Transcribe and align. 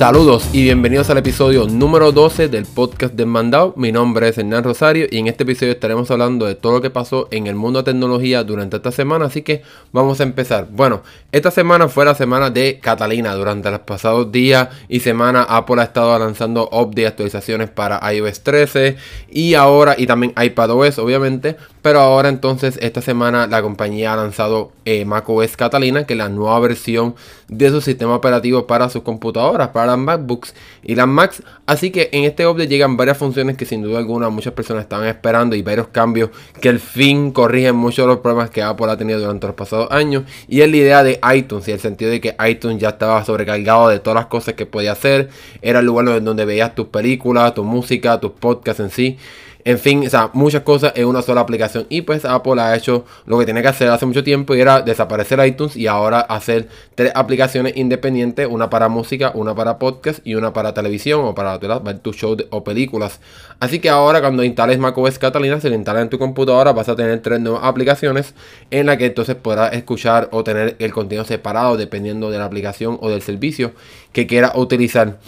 Saludos 0.00 0.48
y 0.54 0.62
bienvenidos 0.62 1.10
al 1.10 1.18
episodio 1.18 1.66
número 1.66 2.10
12 2.10 2.48
del 2.48 2.64
podcast 2.64 3.12
de 3.12 3.26
Mandado. 3.26 3.74
Mi 3.76 3.92
nombre 3.92 4.28
es 4.28 4.38
Hernán 4.38 4.64
Rosario 4.64 5.06
y 5.10 5.18
en 5.18 5.26
este 5.26 5.42
episodio 5.42 5.72
estaremos 5.72 6.10
hablando 6.10 6.46
de 6.46 6.54
todo 6.54 6.72
lo 6.72 6.80
que 6.80 6.88
pasó 6.88 7.28
en 7.30 7.46
el 7.46 7.54
mundo 7.54 7.80
de 7.82 7.92
tecnología 7.92 8.42
durante 8.42 8.78
esta 8.78 8.92
semana, 8.92 9.26
así 9.26 9.42
que 9.42 9.62
vamos 9.92 10.18
a 10.20 10.22
empezar. 10.22 10.68
Bueno, 10.70 11.02
esta 11.32 11.50
semana 11.50 11.88
fue 11.88 12.06
la 12.06 12.14
semana 12.14 12.48
de 12.48 12.78
Catalina. 12.80 13.34
Durante 13.34 13.70
los 13.70 13.80
pasados 13.80 14.32
días 14.32 14.70
y 14.88 15.00
semanas 15.00 15.44
Apple 15.50 15.82
ha 15.82 15.84
estado 15.84 16.18
lanzando 16.18 16.70
updates, 16.72 17.08
actualizaciones 17.08 17.68
para 17.68 18.00
iOS 18.10 18.40
13 18.40 18.96
y 19.28 19.52
ahora 19.52 19.96
y 19.98 20.06
también 20.06 20.32
iPadOS 20.42 20.98
obviamente, 20.98 21.58
pero 21.82 22.00
ahora 22.00 22.28
entonces 22.28 22.78
esta 22.82 23.00
semana 23.00 23.46
la 23.46 23.62
compañía 23.62 24.12
ha 24.12 24.16
lanzado 24.16 24.72
eh, 24.84 25.04
macOS 25.04 25.56
Catalina, 25.56 26.04
que 26.04 26.14
es 26.14 26.18
la 26.18 26.28
nueva 26.28 26.58
versión 26.60 27.14
de 27.48 27.70
su 27.70 27.80
sistema 27.80 28.14
operativo 28.14 28.66
para 28.66 28.90
sus 28.90 29.02
computadoras, 29.02 29.68
para 29.68 29.86
las 29.86 29.98
MacBooks 29.98 30.54
y 30.82 30.94
las 30.94 31.08
Macs. 31.08 31.42
Así 31.66 31.90
que 31.90 32.10
en 32.12 32.24
este 32.24 32.46
update 32.46 32.68
llegan 32.68 32.96
varias 32.96 33.18
funciones 33.18 33.56
que 33.56 33.64
sin 33.64 33.82
duda 33.82 33.98
alguna 33.98 34.28
muchas 34.28 34.52
personas 34.52 34.82
estaban 34.82 35.06
esperando 35.06 35.56
y 35.56 35.62
varios 35.62 35.88
cambios 35.88 36.30
que 36.60 36.68
al 36.68 36.80
fin 36.80 37.32
corrigen 37.32 37.76
muchos 37.76 38.04
de 38.04 38.12
los 38.12 38.20
problemas 38.20 38.50
que 38.50 38.62
Apple 38.62 38.90
ha 38.90 38.96
tenido 38.96 39.20
durante 39.20 39.46
los 39.46 39.56
pasados 39.56 39.90
años. 39.90 40.24
Y 40.48 40.60
es 40.60 40.70
la 40.70 40.76
idea 40.76 41.02
de 41.02 41.18
iTunes 41.34 41.66
y 41.68 41.72
el 41.72 41.80
sentido 41.80 42.10
de 42.10 42.20
que 42.20 42.36
iTunes 42.46 42.78
ya 42.78 42.90
estaba 42.90 43.24
sobrecargado 43.24 43.88
de 43.88 43.98
todas 44.00 44.16
las 44.16 44.26
cosas 44.26 44.54
que 44.54 44.66
podía 44.66 44.92
hacer. 44.92 45.30
Era 45.62 45.80
el 45.80 45.86
lugar 45.86 46.22
donde 46.22 46.44
veías 46.44 46.74
tus 46.74 46.88
películas, 46.88 47.54
tu 47.54 47.64
música, 47.64 48.20
tus 48.20 48.32
podcasts 48.32 48.80
en 48.80 48.90
sí. 48.90 49.18
En 49.64 49.78
fin, 49.78 50.06
o 50.06 50.10
sea, 50.10 50.30
muchas 50.32 50.62
cosas 50.62 50.92
en 50.96 51.06
una 51.06 51.22
sola 51.22 51.42
aplicación. 51.42 51.86
Y 51.88 52.02
pues 52.02 52.24
Apple 52.24 52.60
ha 52.60 52.74
hecho 52.76 53.04
lo 53.26 53.38
que 53.38 53.44
tiene 53.44 53.62
que 53.62 53.68
hacer 53.68 53.88
hace 53.88 54.06
mucho 54.06 54.24
tiempo 54.24 54.54
y 54.54 54.60
era 54.60 54.80
desaparecer 54.80 55.44
iTunes 55.46 55.76
y 55.76 55.86
ahora 55.86 56.20
hacer 56.20 56.68
tres 56.94 57.12
aplicaciones 57.14 57.76
independientes, 57.76 58.48
una 58.50 58.70
para 58.70 58.88
música, 58.88 59.32
una 59.34 59.54
para 59.54 59.78
podcast 59.78 60.20
y 60.24 60.34
una 60.34 60.52
para 60.52 60.72
televisión 60.72 61.24
o 61.24 61.34
para 61.34 61.58
ver 61.58 61.98
tu 61.98 62.12
show 62.12 62.36
o 62.50 62.64
películas. 62.64 63.20
Así 63.58 63.78
que 63.78 63.90
ahora 63.90 64.20
cuando 64.20 64.42
instales 64.44 64.78
macOS 64.78 65.18
Catalina, 65.18 65.60
se 65.60 65.68
le 65.68 65.76
instala 65.76 66.00
en 66.00 66.08
tu 66.08 66.18
computadora, 66.18 66.72
vas 66.72 66.88
a 66.88 66.96
tener 66.96 67.20
tres 67.20 67.40
nuevas 67.40 67.62
aplicaciones 67.64 68.34
en 68.70 68.86
las 68.86 68.96
que 68.96 69.06
entonces 69.06 69.36
podrás 69.36 69.74
escuchar 69.74 70.28
o 70.32 70.44
tener 70.44 70.76
el 70.78 70.92
contenido 70.92 71.24
separado 71.24 71.76
dependiendo 71.76 72.30
de 72.30 72.38
la 72.38 72.46
aplicación 72.46 72.98
o 73.00 73.10
del 73.10 73.22
servicio 73.22 73.72
que 74.12 74.26
quieras 74.26 74.52
utilizar. 74.54 75.18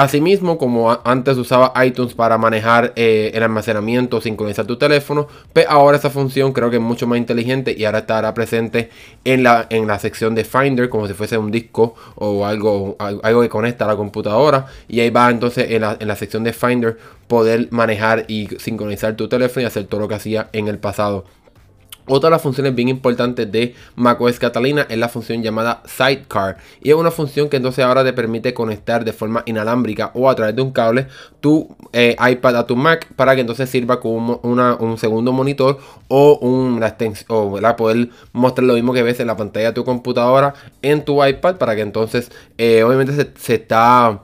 Asimismo, 0.00 0.56
como 0.56 0.98
antes 1.04 1.36
usaba 1.36 1.74
iTunes 1.84 2.14
para 2.14 2.38
manejar 2.38 2.94
eh, 2.96 3.32
el 3.34 3.42
almacenamiento, 3.42 4.22
sincronizar 4.22 4.64
tu 4.64 4.78
teléfono, 4.78 5.28
pues 5.52 5.66
ahora 5.68 5.98
esa 5.98 6.08
función 6.08 6.54
creo 6.54 6.70
que 6.70 6.76
es 6.76 6.82
mucho 6.82 7.06
más 7.06 7.18
inteligente 7.18 7.74
y 7.76 7.84
ahora 7.84 7.98
estará 7.98 8.32
presente 8.32 8.88
en 9.26 9.42
la, 9.42 9.66
en 9.68 9.86
la 9.86 9.98
sección 9.98 10.34
de 10.34 10.44
Finder 10.44 10.88
como 10.88 11.06
si 11.06 11.12
fuese 11.12 11.36
un 11.36 11.50
disco 11.50 11.96
o 12.14 12.46
algo, 12.46 12.96
algo 12.98 13.42
que 13.42 13.50
conecta 13.50 13.84
a 13.84 13.88
la 13.88 13.96
computadora. 13.96 14.64
Y 14.88 15.00
ahí 15.00 15.10
va 15.10 15.28
entonces 15.28 15.70
en 15.70 15.82
la, 15.82 15.98
en 16.00 16.08
la 16.08 16.16
sección 16.16 16.44
de 16.44 16.54
Finder 16.54 16.96
poder 17.28 17.68
manejar 17.70 18.24
y 18.26 18.48
sincronizar 18.58 19.16
tu 19.16 19.28
teléfono 19.28 19.64
y 19.64 19.66
hacer 19.66 19.84
todo 19.84 20.00
lo 20.00 20.08
que 20.08 20.14
hacía 20.14 20.48
en 20.54 20.68
el 20.68 20.78
pasado. 20.78 21.26
Otra 22.06 22.28
de 22.28 22.32
las 22.32 22.42
funciones 22.42 22.74
bien 22.74 22.88
importantes 22.88 23.50
de 23.50 23.74
macOS 23.96 24.38
Catalina 24.38 24.86
es 24.88 24.98
la 24.98 25.08
función 25.08 25.42
llamada 25.42 25.82
Sidecar. 25.86 26.56
Y 26.82 26.90
es 26.90 26.96
una 26.96 27.10
función 27.10 27.48
que 27.48 27.56
entonces 27.56 27.84
ahora 27.84 28.04
te 28.04 28.12
permite 28.12 28.54
conectar 28.54 29.04
de 29.04 29.12
forma 29.12 29.42
inalámbrica 29.46 30.10
o 30.14 30.28
a 30.28 30.34
través 30.34 30.56
de 30.56 30.62
un 30.62 30.72
cable 30.72 31.06
tu 31.40 31.74
eh, 31.92 32.16
iPad 32.20 32.56
a 32.56 32.66
tu 32.66 32.76
Mac 32.76 33.06
para 33.14 33.34
que 33.34 33.40
entonces 33.40 33.68
sirva 33.68 34.00
como 34.00 34.40
un 34.42 34.98
segundo 34.98 35.32
monitor 35.32 35.78
o 36.08 36.38
una 36.38 36.88
extensión 36.88 37.26
o 37.28 37.76
poder 37.76 38.10
mostrar 38.32 38.66
lo 38.66 38.74
mismo 38.74 38.92
que 38.92 39.02
ves 39.02 39.20
en 39.20 39.26
la 39.26 39.36
pantalla 39.36 39.68
de 39.68 39.72
tu 39.72 39.84
computadora 39.84 40.54
en 40.82 41.04
tu 41.04 41.24
iPad 41.24 41.56
para 41.56 41.74
que 41.74 41.82
entonces 41.82 42.30
eh, 42.58 42.82
obviamente 42.82 43.32
se 43.36 43.54
está 43.54 44.20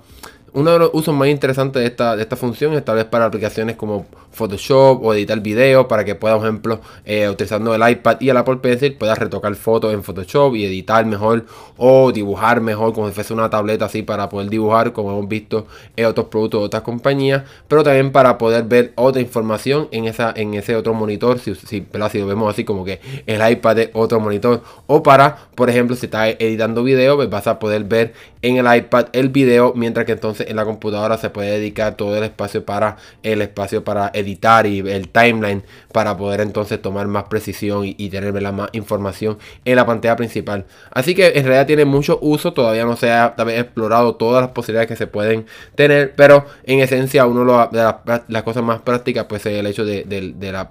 uno 0.57 0.71
de 0.71 0.79
los 0.79 0.91
usos 0.95 1.15
más 1.15 1.29
interesantes 1.29 1.83
de 1.83 1.87
esta, 1.87 2.17
de 2.17 2.23
esta 2.23 2.35
función 2.35 2.73
es 2.73 2.83
tal 2.83 2.97
vez 2.97 3.05
para 3.05 3.27
aplicaciones 3.27 3.77
como 3.77 4.07
Photoshop 4.33 5.05
o 5.05 5.13
editar 5.13 5.39
video 5.41 5.87
para 5.87 6.03
que 6.03 6.15
puedas, 6.15 6.39
por 6.39 6.47
ejemplo, 6.47 6.81
eh, 7.05 7.29
utilizando 7.29 7.75
el 7.75 7.91
iPad 7.91 8.17
y 8.21 8.31
el 8.31 8.37
Apple 8.39 8.57
Pencil, 8.57 8.95
puedas 8.95 9.19
retocar 9.19 9.55
fotos 9.55 9.93
en 9.93 10.03
Photoshop 10.03 10.57
y 10.57 10.65
editar 10.65 11.05
mejor 11.05 11.45
o 11.77 12.11
dibujar 12.11 12.63
mejor 12.63 12.95
como 12.95 13.07
si 13.09 13.15
fuese 13.15 13.35
una 13.35 13.51
tableta 13.51 13.85
así 13.85 14.03
para 14.03 14.31
poder 14.31 14.49
dibujar 14.49 14.95
como 14.95 15.11
hemos 15.11 15.29
visto 15.29 15.67
en 15.95 16.07
otros 16.07 16.29
productos 16.29 16.61
de 16.61 16.67
otras 16.67 16.83
compañías, 16.83 17.43
pero 17.69 17.83
también 17.83 18.11
para 18.11 18.39
poder 18.39 18.65
ver 18.65 18.95
otra 18.95 19.21
información 19.21 19.89
en, 19.91 20.07
esa, 20.07 20.33
en 20.35 20.55
ese 20.55 20.75
otro 20.75 20.95
monitor, 20.95 21.39
si, 21.39 21.55
si, 21.55 21.87
si 22.11 22.19
lo 22.19 22.27
vemos 22.27 22.51
así 22.51 22.65
como 22.65 22.83
que 22.83 22.99
el 23.27 23.47
iPad 23.51 23.79
es 23.79 23.91
otro 23.93 24.21
monitor 24.21 24.63
o 24.87 25.03
para, 25.03 25.37
por 25.55 25.69
ejemplo, 25.69 25.95
si 25.97 26.07
estás 26.07 26.37
editando 26.39 26.83
video, 26.83 27.17
pues 27.17 27.29
vas 27.29 27.47
a 27.47 27.59
poder 27.59 27.85
ver 27.85 28.15
en 28.41 28.57
el 28.57 28.77
iPad 28.77 29.09
el 29.13 29.29
video 29.29 29.75
mientras 29.75 30.07
que 30.07 30.13
entonces 30.13 30.46
en 30.47 30.57
la 30.57 30.65
computadora 30.65 31.19
se 31.19 31.31
puede 31.31 31.53
dedicar 31.59 31.97
todo 31.97 32.17
el 32.17 32.25
espacio 32.25 32.65
para 32.65 32.97
el 33.23 33.43
espacio 33.43 33.85
para 33.85 34.11
editar 34.15 34.67
y 34.67 34.81
el 34.81 35.09
timeline 35.09 35.63
para 35.93 36.17
poder 36.17 36.41
entonces 36.41 36.81
tomar 36.81 37.07
más 37.07 37.25
precisión 37.25 37.83
y, 37.85 38.09
tener 38.11 38.33
más 38.53 38.71
información 38.73 39.39
en 39.65 39.77
la 39.77 39.85
pantalla 39.85 40.17
principal. 40.17 40.65
Así 40.91 41.15
que 41.15 41.33
en 41.35 41.45
realidad 41.45 41.67
tiene 41.67 41.85
mucho 41.85 42.19
uso, 42.23 42.53
todavía 42.53 42.85
no 42.85 42.97
se 42.97 43.11
ha 43.11 43.35
explorado 43.49 44.15
todas 44.15 44.43
las 44.43 44.51
posibilidades 44.53 44.89
que 44.89 44.97
se 44.97 45.07
pueden 45.07 45.47
tener, 45.75 46.15
pero 46.15 46.47
en 46.65 46.81
esencia 46.81 47.27
uno 47.27 47.69
de 47.73 47.95
las, 48.29 48.43
cosas 48.43 48.63
más 48.63 48.81
prácticas 48.81 49.27
pues 49.27 49.45
es 49.47 49.59
el 49.59 49.67
hecho 49.67 49.85
de, 49.85 50.07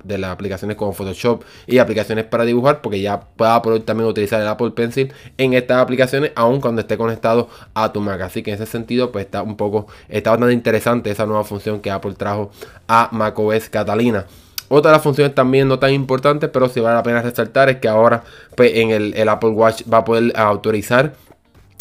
las 0.05 0.31
aplicaciones 0.31 0.77
como 0.77 0.93
Photoshop 0.93 1.43
y 1.67 1.77
aplicaciones 1.77 2.25
para 2.25 2.45
dibujar, 2.45 2.81
porque 2.81 3.01
ya 3.01 3.19
pueda 3.19 3.61
poder 3.61 3.81
también 3.83 4.09
utilizar 4.09 4.41
el 4.41 4.47
Apple 4.47 4.71
Pencil 4.71 5.13
en 5.37 5.53
estas 5.53 5.77
aplicaciones, 5.77 6.31
aun 6.35 6.61
cuando 6.61 6.81
esté 6.81 6.97
conectado 6.97 7.49
a 7.73 7.91
tu 7.91 8.01
Mac. 8.01 8.21
Así 8.21 8.43
que 8.43 8.51
en 8.51 8.55
ese 8.55 8.65
sentido 8.65 9.11
pues 9.11 9.25
está 9.25 9.41
un 9.41 9.57
poco 9.57 9.64
está 10.09 10.31
bastante 10.31 10.53
interesante 10.53 11.11
esa 11.11 11.25
nueva 11.25 11.43
función 11.43 11.79
que 11.79 11.91
Apple 11.91 12.13
trajo 12.13 12.51
a 12.87 13.09
macOS 13.11 13.69
Catalina. 13.69 14.25
Otra 14.67 14.91
de 14.91 14.97
las 14.97 15.03
funciones 15.03 15.35
también 15.35 15.67
no 15.67 15.77
tan 15.77 15.93
importantes, 15.93 16.49
pero 16.51 16.69
sí 16.69 16.79
vale 16.79 16.95
la 16.95 17.03
pena 17.03 17.21
resaltar, 17.21 17.69
es 17.69 17.77
que 17.77 17.87
ahora 17.87 18.23
pues, 18.55 18.71
en 18.75 18.89
el, 18.89 19.29
Apple 19.29 19.49
Watch 19.49 19.83
va 19.91 19.99
a 19.99 20.03
poder 20.05 20.33
autorizar 20.35 21.13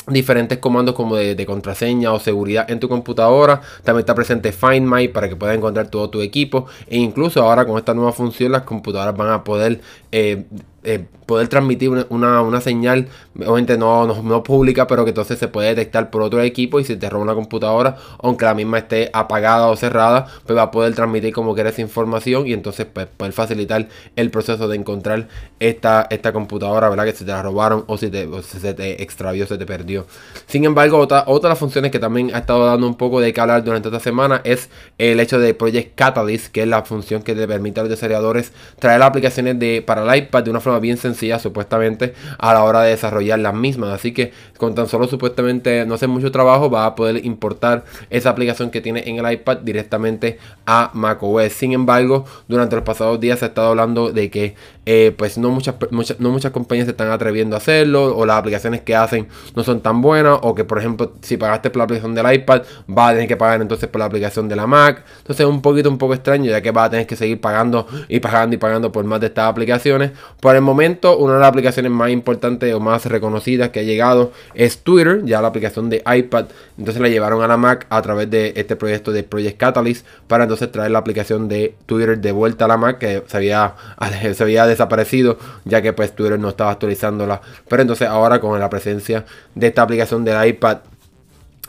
diferentes 0.06 0.59
comandos 0.59 0.95
como 0.95 1.17
de, 1.17 1.47
contraseña 1.47 2.12
o 2.12 2.21
seguridad 2.21 2.71
en 2.71 2.81
tu 2.81 2.89
computadora. 2.89 3.62
También 3.84 4.01
está 4.01 4.15
presente 4.15 4.53
Find 4.53 4.87
My 4.87 5.09
para 5.09 5.31
que 5.31 5.37
puedas 5.37 5.56
encontrar 5.56 5.89
todo 5.89 6.11
tu 6.11 6.21
equipo. 6.21 6.66
E 6.87 6.99
incluso 6.99 7.43
ahora 7.43 7.65
con 7.65 7.78
esta 7.78 7.95
nueva 7.95 8.12
función 8.12 8.53
las 8.53 8.62
computadoras 8.62 9.16
van 9.16 9.31
a 9.31 9.45
poder 9.45 9.81
eh, 10.16 10.44
eh, 10.84 11.06
poder 11.25 11.48
transmitir 11.48 11.88
una, 11.88 12.42
una, 12.42 12.60
señal, 12.60 13.08
obviamente 13.34 13.78
no, 13.78 14.06
no, 14.06 14.42
pública, 14.42 14.86
pero 14.86 15.04
que 15.04 15.10
entonces 15.12 15.38
se 15.38 15.48
puede 15.48 15.69
detectar 15.69 16.10
por 16.10 16.20
otro 16.20 16.42
equipo 16.42 16.78
y 16.78 16.84
si 16.84 16.97
te 16.97 17.08
roba 17.08 17.25
una 17.25 17.34
computadora, 17.34 17.97
aunque 18.22 18.44
la 18.44 18.53
misma 18.53 18.78
esté 18.78 19.08
apagada 19.14 19.69
o 19.69 19.76
cerrada, 19.76 20.26
pues 20.44 20.58
va 20.58 20.64
a 20.64 20.70
poder 20.70 20.94
transmitir 20.94 21.32
como 21.32 21.54
quiera 21.54 21.70
esa 21.70 21.80
información 21.80 22.47
y 22.47 22.53
entonces 22.53 22.86
pues, 22.92 23.06
poder 23.06 23.32
facilitar 23.32 23.88
el 24.16 24.30
proceso 24.30 24.69
de 24.69 24.76
encontrar 24.76 25.28
esta, 25.58 26.06
esta 26.10 26.34
computadora, 26.34 26.91
¿verdad? 26.91 27.06
Que 27.06 27.12
se 27.12 27.24
te 27.24 27.30
la 27.30 27.42
robaron 27.42 27.84
o 27.86 27.97
si, 27.97 28.10
te, 28.10 28.28
se 28.42 28.74
te 28.74 29.03
extravió, 29.03 29.47
se 29.47 29.56
te 29.56 29.64
perdió. 29.64 30.06
Sin 30.47 30.66
embargo, 30.66 30.98
otra, 30.98 31.24
otra 31.26 31.48
de 31.48 31.53
las 31.53 31.58
funciones 31.58 31.91
que 31.91 31.98
también 31.98 32.34
ha 32.34 32.38
estado 32.41 32.66
dando 32.66 32.86
un 32.86 32.97
poco 32.97 33.22
de 33.22 33.32
que 33.32 33.41
hablar 33.41 33.64
durante 33.64 33.88
esta 33.88 34.00
semana 34.00 34.42
es 34.44 34.69
el 34.98 35.19
hecho 35.19 35.38
de 35.38 35.54
Project 35.54 35.94
Catalyst, 35.94 36.53
que 36.53 36.60
es 36.60 36.69
la 36.69 36.82
función 36.82 37.22
que 37.22 37.34
te 37.34 37.48
permite 37.48 37.80
a 37.80 37.84
los 37.84 37.91
desarrolladores 37.91 38.53
traer 38.78 39.00
aplicaciones 39.03 39.58
de, 39.58 39.80
para 39.80 40.03
el 40.04 40.16
iPad 40.16 40.44
de 40.44 40.50
una 40.50 40.60
forma 40.60 40.78
bien 40.78 40.97
sencilla 40.97 41.38
supuestamente 41.38 42.15
a 42.38 42.54
la 42.54 42.65
hora 42.65 42.82
de 42.82 42.91
desarrollar 42.91 43.38
las 43.38 43.54
mismas. 43.54 43.91
Así 43.91 44.12
que 44.12 44.32
con 44.56 44.75
tan 44.75 44.88
solo 44.88 45.06
supuestamente 45.06 45.84
no 45.87 45.94
hacer 45.94 46.09
mucho 46.09 46.31
trabajo 46.31 46.70
va 46.70 46.87
a 46.87 46.94
poder 46.94 47.25
importar 47.25 47.84
esa 48.10 48.31
aplicación 48.31 48.70
que 48.70 48.81
tiene 48.81 49.04
en 49.06 49.25
el 49.25 49.32
iPad 49.32 49.59
directamente 49.59 50.38
a 50.66 50.91
macOS. 50.94 51.53
Sin 51.53 51.72
embargo, 51.72 52.25
durante 52.48 52.76
los 52.76 52.84
pasados 52.84 53.20
días 53.20 53.38
se 53.38 53.47
ha 53.47 53.48
estado 53.48 53.69
hablando 53.69 54.12
de 54.12 54.31
que 54.31 54.54
eh, 54.87 55.15
pues 55.17 55.39
no 55.39 55.50
muchas, 55.50 55.77
muchas, 55.91 56.21
no 56.21 56.31
muchas 56.31 56.53
compañías 56.53 56.87
se 56.87 56.91
están 56.91 57.11
atreviendo 57.11 57.56
a 57.56 57.59
hacerlo 57.59 58.17
o 58.17 58.27
las 58.27 58.37
aplicaciones 58.39 58.83
que 58.83 58.95
hacen 58.95 59.28
no 59.54 59.65
son 59.65 59.81
tan 59.81 60.03
buenas 60.03 60.39
o 60.42 60.54
que 60.54 60.65
por 60.65 60.78
ejemplo 60.78 61.13
si 61.22 61.36
pagaste 61.36 61.71
por 61.71 61.78
la 61.78 61.84
aplicación 61.84 62.15
del 62.15 62.33
iPad 62.33 62.63
va 62.86 63.09
a 63.09 63.13
tener 63.13 63.28
que 63.28 63.36
pagar 63.36 63.60
entonces 63.60 63.89
por 63.89 63.98
la 63.98 64.07
aplicación 64.07 64.48
de 64.48 64.57
la 64.57 64.66
Mac. 64.66 65.04
Entonces 65.19 65.47
es 65.47 65.51
un 65.51 65.63
poquito 65.63 65.89
un 65.89 65.98
poco 65.98 66.15
extraño 66.15 66.51
ya 66.51 66.60
que 66.60 66.71
va 66.71 66.84
a 66.84 66.91
tener 66.91 67.07
que 67.07 67.16
seguir 67.16 67.41
pagando 67.41 67.86
y 68.09 68.21
pagando 68.21 68.54
y 68.54 68.59
pagando 68.59 68.92
por 68.92 69.04
más 69.04 69.21
de 69.21 69.28
estas 69.28 69.48
aplicaciones. 69.48 70.13
Por 70.41 70.54
el 70.57 70.63
momento, 70.63 71.16
una 71.19 71.34
de 71.34 71.41
las 71.41 71.48
aplicaciones 71.48 71.91
más 71.91 72.10
importantes 72.10 72.72
o 72.75 72.80
más 72.80 73.07
reconocidas 73.07 73.71
que 73.71 73.80
ha 73.80 73.83
llegado 73.83 74.33
es 74.54 74.78
Twitter, 74.78 75.22
ya 75.25 75.41
la 75.41 75.48
aplicación 75.48 75.89
de 75.91 76.03
iPad. 76.07 76.47
Entonces 76.78 77.01
la 77.01 77.09
llevaron 77.09 77.42
a 77.42 77.48
la 77.48 77.57
Mac 77.57 77.87
a 77.91 78.03
través 78.03 78.30
de 78.30 78.53
este 78.57 78.77
proyecto 78.77 79.13
de 79.13 79.22
Project 79.22 79.59
Catalyst 79.59 80.07
para 80.27 80.45
entonces 80.45 80.71
traer 80.71 80.91
la 80.91 80.98
aplicación 80.98 81.48
de 81.48 81.75
Twitter 81.87 82.19
de 82.19 82.33
vuelta 82.33 82.65
a 82.65 82.69
la 82.69 82.77
Mac 82.77 82.98
que 82.98 83.22
se 83.27 83.37
había, 83.37 83.75
se 84.34 84.42
había 84.42 84.66
desaparecido 84.74 85.38
ya 85.65 85.82
que 85.82 85.92
pues 85.92 86.15
Twitter 86.15 86.38
no 86.38 86.50
estaba 86.50 86.71
actualizándola. 86.71 87.41
Pero 87.68 87.82
entonces 87.82 88.09
ahora 88.09 88.41
con 88.41 88.59
la 88.59 88.71
presencia 88.71 89.24
de 89.54 89.68
esta 89.68 89.82
aplicación 89.82 90.24
del 90.24 90.47
iPad 90.47 90.78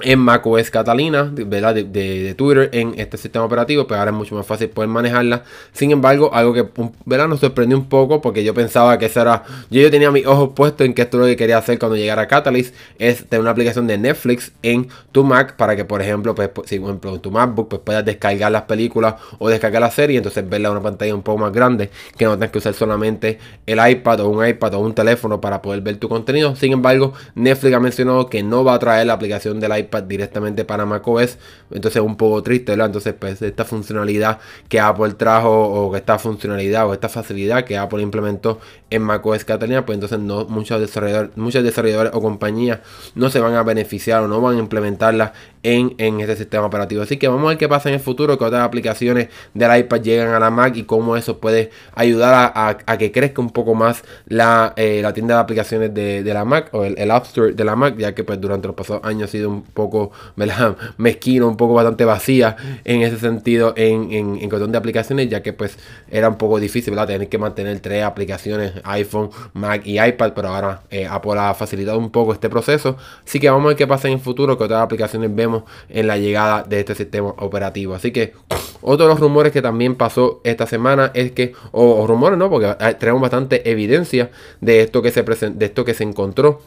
en 0.02 0.20
macOS 0.20 0.70
Catalina, 0.70 1.32
¿verdad? 1.32 1.74
De, 1.74 2.34
Twitter 2.36 2.70
en 2.74 2.96
este 2.98 3.18
sistema 3.18 3.46
operativo, 3.46 3.88
pues 3.88 3.98
ahora 3.98 4.12
es 4.12 4.18
mucho 4.18 4.36
más 4.36 4.46
fácil 4.46 4.70
poder 4.70 4.90
manejarla. 4.90 5.44
Sin 5.72 5.92
embargo, 5.92 6.34
algo 6.34 6.54
que 6.54 6.68
¿verdad? 7.06 7.30
nos 7.30 7.40
sorprendió 7.40 7.78
un 7.78 7.88
poco 7.88 8.22
porque 8.22 8.44
yo 8.44 8.54
pensaba 8.54 8.98
que 8.98 9.06
eso 9.06 9.22
era. 9.22 9.44
Yo, 9.70 9.82
yo 9.82 9.90
tenía 9.90 10.12
mis 10.12 10.26
ojos 10.26 10.52
puestos 10.54 10.86
en 10.86 10.94
que 10.94 11.04
esto 11.04 11.18
es 11.18 11.22
lo 11.22 11.28
que 11.28 11.38
quería 11.38 11.58
hacer 11.58 11.80
cuando 11.80 11.96
llegara 11.96 12.24
a 12.24 12.28
Catalyst, 12.28 12.76
es 13.00 13.26
tener 13.26 13.42
una 13.42 13.52
aplicación 13.52 13.88
de 13.88 13.98
Netflix 13.98 14.52
en 14.64 14.90
tu 15.14 15.24
Mac 15.24 15.56
para 15.56 15.76
que, 15.78 15.86
por 15.86 16.02
ejemplo, 16.02 16.36
pues, 16.36 16.50
pues 16.50 16.70
si 16.70 16.80
por 16.80 16.90
ejemplo 16.90 17.16
en 17.16 17.22
tu 17.22 17.32
MacBook 17.32 17.70
pues 17.70 17.82
puedas 17.82 18.04
descargar 18.04 18.52
las 18.52 18.64
películas 18.64 19.16
o 19.40 19.48
descargar 19.48 19.82
la 19.82 19.92
serie 19.92 20.18
entonces 20.18 20.48
verla 20.48 20.70
en 20.70 20.74
una 20.74 20.84
pantalla 20.84 21.16
un 21.16 21.22
poco 21.22 21.38
más 21.38 21.54
grande, 21.54 21.90
que 22.18 22.26
no 22.26 22.34
tengas 22.34 22.52
que 22.52 22.58
usar 22.58 22.74
solamente 22.74 23.40
el 23.66 23.80
iPad 23.90 24.22
o 24.22 24.30
un 24.30 24.46
iPad 24.46 24.74
o 24.74 24.80
un 24.80 24.94
teléfono 24.94 25.40
para 25.40 25.62
poder 25.62 25.82
ver 25.82 25.98
tu 25.98 26.10
contenido. 26.10 26.56
Sin 26.56 26.74
embargo, 26.74 27.14
Netflix 27.36 27.74
ha 27.74 27.80
mencionado 27.80 28.30
que 28.30 28.44
no 28.44 28.64
va 28.64 28.74
a 28.74 28.80
traer 28.80 29.08
la 29.08 29.14
aplicación 29.14 29.60
del 29.60 29.78
iPad 29.78 29.85
directamente 30.08 30.66
para 30.66 30.86
macOS. 30.86 31.38
Entonces 31.72 32.02
es 32.02 32.06
un 32.06 32.16
poco 32.18 32.42
triste, 32.44 32.72
¿verdad? 32.72 32.88
Entonces, 32.88 33.14
pues 33.18 33.42
esta 33.42 33.66
funcionalidad 33.66 34.40
que 34.70 34.80
Apple 34.80 35.14
trajo, 35.14 35.50
o 35.50 35.96
esta 35.96 36.20
funcionalidad, 36.20 36.88
o 36.88 36.94
esta 36.94 37.10
facilidad 37.10 37.64
que 37.66 37.78
Apple 37.78 38.02
implementó 38.02 38.60
en 38.96 39.04
macOS 39.04 39.46
Catalina, 39.46 39.86
pues 39.86 39.96
entonces 39.96 40.20
no 40.20 40.46
muchos 40.46 40.80
desarrolladores, 40.80 41.36
muchos 41.38 41.64
desarrolladores 41.64 42.14
o 42.14 42.22
compañías 42.22 42.80
no 43.16 43.30
se 43.30 43.40
van 43.40 43.54
a 43.56 43.64
beneficiar 43.64 44.24
o 44.24 44.28
no 44.28 44.42
van 44.42 44.56
a 44.56 44.60
implementarla 44.60 45.34
en, 45.66 45.96
en 45.98 46.22
este 46.22 46.36
sistema 46.36 46.66
operativo. 46.66 47.02
Así 47.02 47.18
que 47.18 47.28
vamos 47.28 47.46
a 47.46 47.50
ver 47.50 47.58
qué 47.58 47.68
pasa 47.68 47.90
en 47.90 47.96
el 47.96 48.02
futuro, 48.02 48.38
que 48.38 48.44
otras 48.44 48.62
aplicaciones 48.62 49.30
del 49.54 49.78
iPad 49.80 50.02
llegan 50.02 50.34
a 50.34 50.40
la 50.40 50.52
Mac 50.52 50.76
y 50.76 50.84
cómo 50.84 51.18
eso 51.18 51.40
puede 51.40 51.72
ayudar 51.96 52.52
a, 52.56 52.98
que 52.98 53.12
crezca 53.12 53.42
un 53.42 53.50
poco 53.50 53.74
más 53.74 54.04
la, 54.28 54.74
eh, 54.78 55.00
la 55.02 55.14
tienda 55.14 55.36
de 55.36 55.42
aplicaciones 55.42 55.94
de, 55.94 56.24
la 56.34 56.46
Mac 56.46 56.70
o 56.74 56.84
el, 56.84 57.12
App 57.12 57.26
Store 57.26 57.54
de 57.54 57.64
la 57.64 57.76
Mac, 57.76 57.98
ya 57.98 58.14
que 58.14 58.24
pues 58.24 58.40
durante 58.40 58.68
los 58.68 58.76
pasados 58.76 59.04
años 59.06 59.30
ha 59.30 59.32
sido 59.32 59.50
un 59.50 59.64
poco 59.64 60.12
mezquino, 60.98 61.48
un 61.48 61.58
poco 61.58 61.74
bastante 61.74 62.06
vacía 62.06 62.56
en 62.84 63.02
ese 63.02 63.18
sentido 63.18 63.74
en, 63.76 64.12
en, 64.12 64.50
cuestión 64.50 64.72
de 64.72 64.78
aplicaciones, 64.78 65.30
ya 65.30 65.42
que 65.42 65.54
pues 65.54 65.78
era 66.12 66.30
un 66.30 66.38
poco 66.38 66.60
difícil, 66.60 66.92
¿verdad? 66.92 67.08
Tener 67.08 67.28
que 67.28 67.38
mantener 67.38 67.80
tres 67.80 68.04
aplicaciones, 68.04 68.74
iPhone, 68.86 69.30
Mac 69.54 69.82
y 69.86 70.00
iPad, 70.00 70.34
pero 70.34 70.50
ahora 70.50 70.84
eh, 70.90 71.08
Apple 71.10 71.34
ha 71.38 71.54
facilitado 71.54 71.98
un 71.98 72.10
poco 72.10 72.34
este 72.34 72.50
proceso. 72.50 72.98
Así 73.26 73.40
que 73.40 73.50
vamos 73.50 73.66
a 73.66 73.68
ver 73.70 73.78
qué 73.78 73.88
pasa 73.88 74.08
en 74.08 74.16
el 74.16 74.20
futuro, 74.20 74.58
que 74.58 74.64
otras 74.64 74.82
aplicaciones 74.82 75.34
vemos 75.34 75.64
en 75.90 76.08
la 76.08 76.18
llegada 76.18 76.64
de 76.64 76.80
este 76.80 76.96
sistema 76.96 77.30
operativo. 77.38 77.96
Así 77.96 78.12
que 78.12 78.34
otro 78.82 79.08
de 79.08 79.14
los 79.14 79.20
rumores 79.20 79.52
que 79.52 79.62
también 79.62 79.96
pasó 79.96 80.42
esta 80.44 80.68
semana 80.68 81.12
es 81.14 81.32
que, 81.32 81.54
o, 81.72 82.06
rumores 82.08 82.38
no, 82.38 82.50
porque 82.50 82.76
tenemos 83.00 83.22
bastante 83.22 83.70
evidencia 83.70 84.30
de 84.62 84.82
esto 84.82 85.02
que 85.02 85.12
se, 85.12 85.24
de 85.24 85.66
esto 85.66 85.86
que 85.86 85.94
se 85.94 86.04
encontró 86.04 86.62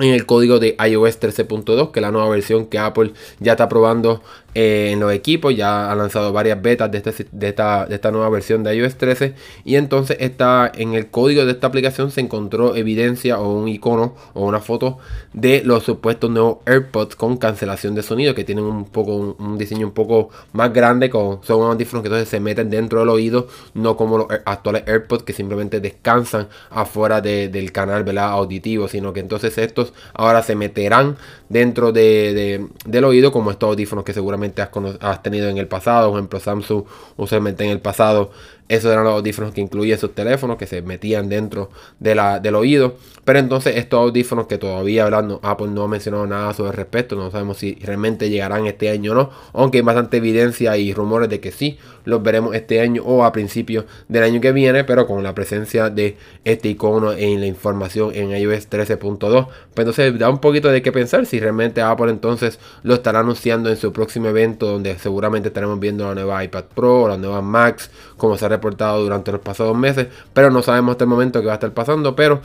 en 0.00 0.12
el 0.12 0.26
código 0.26 0.58
de 0.58 0.76
iOS 0.78 1.20
13.2, 1.20 1.90
que 1.90 2.00
es 2.00 2.02
la 2.02 2.10
nueva 2.10 2.28
versión 2.28 2.66
que 2.66 2.78
Apple 2.78 3.12
ya 3.40 3.52
está 3.52 3.68
probando 3.68 4.22
en 4.56 5.00
los 5.00 5.12
equipos. 5.12 5.54
Ya 5.54 5.92
ha 5.92 5.94
lanzado 5.94 6.32
varias 6.32 6.60
betas 6.62 6.90
de, 6.90 6.98
este, 6.98 7.26
de, 7.30 7.48
esta, 7.48 7.84
de, 7.84 7.94
esta, 7.94 8.10
nueva 8.10 8.30
versión 8.30 8.64
de 8.64 8.74
iOS 8.74 8.96
13. 8.96 9.34
Y 9.64 9.76
entonces 9.76 10.16
está, 10.20 10.72
en 10.74 10.94
el 10.94 11.08
código 11.08 11.44
de 11.44 11.52
esta 11.52 11.66
aplicación 11.66 12.10
se 12.10 12.22
encontró 12.22 12.74
evidencia 12.74 13.38
o 13.38 13.52
un 13.52 13.68
icono 13.68 14.14
o 14.32 14.46
una 14.46 14.60
foto 14.60 14.98
de 15.34 15.62
los 15.62 15.84
supuestos 15.84 16.30
nuevos 16.30 16.58
AirPods 16.64 17.16
con 17.16 17.36
cancelación 17.36 17.94
de 17.94 18.02
sonido. 18.02 18.34
Que 18.34 18.44
tienen 18.44 18.64
un 18.64 18.86
poco 18.86 19.36
un, 19.38 19.58
diseño 19.58 19.86
un 19.86 19.92
poco 19.92 20.30
más 20.54 20.72
grande. 20.72 21.10
Con, 21.10 21.42
son 21.42 21.70
audífonos 21.70 22.02
que 22.02 22.08
entonces 22.08 22.28
se 22.28 22.40
meten 22.40 22.70
dentro 22.70 23.00
del 23.00 23.10
oído. 23.10 23.48
No 23.74 23.98
como 23.98 24.16
los 24.16 24.26
actuales 24.46 24.84
AirPods 24.86 25.24
que 25.24 25.34
simplemente 25.34 25.80
descansan 25.80 26.48
afuera 26.70 27.20
del 27.20 27.72
canal 27.72 28.04
¿verdad? 28.04 28.30
auditivo. 28.30 28.88
Sino 28.88 29.12
que 29.12 29.20
entonces 29.20 29.58
estos 29.58 29.92
ahora 30.14 30.42
se 30.42 30.54
meterán 30.56 31.18
dentro 31.50 31.92
de, 31.92 32.66
del 32.86 33.04
oído 33.04 33.32
como 33.32 33.50
estos 33.50 33.68
audífonos 33.68 34.04
que 34.04 34.14
seguramente 34.14 34.45
has, 35.00 35.22
tenido 35.22 35.48
en 35.48 35.58
el 35.58 35.68
pasado. 35.68 36.10
Por 36.10 36.18
ejemplo, 36.18 36.40
Samsung 36.40 36.84
usualmente 37.16 37.64
en 37.64 37.70
el 37.70 37.80
pasado 37.80 38.30
esos 38.68 38.90
eran 38.90 39.04
los 39.04 39.14
audífonos 39.14 39.54
que 39.54 39.60
incluían 39.60 39.96
esos 39.96 40.14
teléfonos 40.14 40.56
que 40.56 40.66
se 40.66 40.82
metían 40.82 41.28
dentro 41.28 41.70
de 42.00 42.14
la, 42.14 42.40
del 42.40 42.56
oído. 42.56 42.96
Pero 43.24 43.38
entonces 43.38 43.76
estos 43.76 44.00
audífonos 44.00 44.46
que 44.46 44.58
todavía 44.58 45.04
hablando, 45.04 45.40
Apple 45.42 45.68
no 45.68 45.84
ha 45.84 45.88
mencionado 45.88 46.26
nada 46.26 46.52
sobre 46.52 46.70
el 46.70 46.76
respecto. 46.76 47.16
No 47.16 47.30
sabemos 47.30 47.58
si 47.58 47.74
realmente 47.76 48.28
llegarán 48.28 48.66
este 48.66 48.90
año 48.90 49.12
o 49.12 49.14
no. 49.14 49.30
Aunque 49.52 49.78
hay 49.78 49.82
bastante 49.82 50.16
evidencia 50.16 50.76
y 50.76 50.92
rumores 50.92 51.28
de 51.28 51.40
que 51.40 51.52
sí 51.52 51.78
los 52.04 52.22
veremos 52.22 52.54
este 52.54 52.80
año 52.80 53.02
o 53.04 53.24
a 53.24 53.32
principios 53.32 53.84
del 54.08 54.24
año 54.24 54.40
que 54.40 54.52
viene. 54.52 54.84
Pero 54.84 55.06
con 55.06 55.22
la 55.22 55.34
presencia 55.34 55.90
de 55.90 56.16
este 56.44 56.68
icono 56.68 57.12
en 57.12 57.40
la 57.40 57.46
información 57.46 58.12
en 58.14 58.30
iOS 58.30 58.68
13.2. 58.68 59.46
Pues 59.74 59.86
entonces 59.86 60.18
da 60.18 60.28
un 60.28 60.40
poquito 60.40 60.68
de 60.68 60.82
qué 60.82 60.90
pensar 60.90 61.26
si 61.26 61.38
realmente 61.38 61.82
Apple 61.82 62.10
entonces 62.10 62.58
lo 62.82 62.94
estará 62.94 63.20
anunciando 63.20 63.70
en 63.70 63.76
su 63.76 63.92
próximo 63.92 64.28
evento. 64.36 64.66
Donde 64.66 64.98
seguramente 64.98 65.48
estaremos 65.48 65.78
viendo 65.78 66.06
la 66.06 66.14
nueva 66.14 66.42
iPad 66.42 66.64
Pro, 66.74 67.08
la 67.08 67.16
nueva 67.16 67.42
Max, 67.42 67.90
como 68.16 68.36
se 68.36 68.46
reportado 68.48 69.02
durante 69.02 69.32
los 69.32 69.40
pasados 69.40 69.76
meses, 69.76 70.08
pero 70.32 70.50
no 70.50 70.62
sabemos 70.62 70.92
hasta 70.92 71.04
el 71.04 71.10
momento 71.10 71.40
qué 71.40 71.46
va 71.46 71.52
a 71.52 71.56
estar 71.56 71.72
pasando, 71.72 72.14
pero 72.14 72.40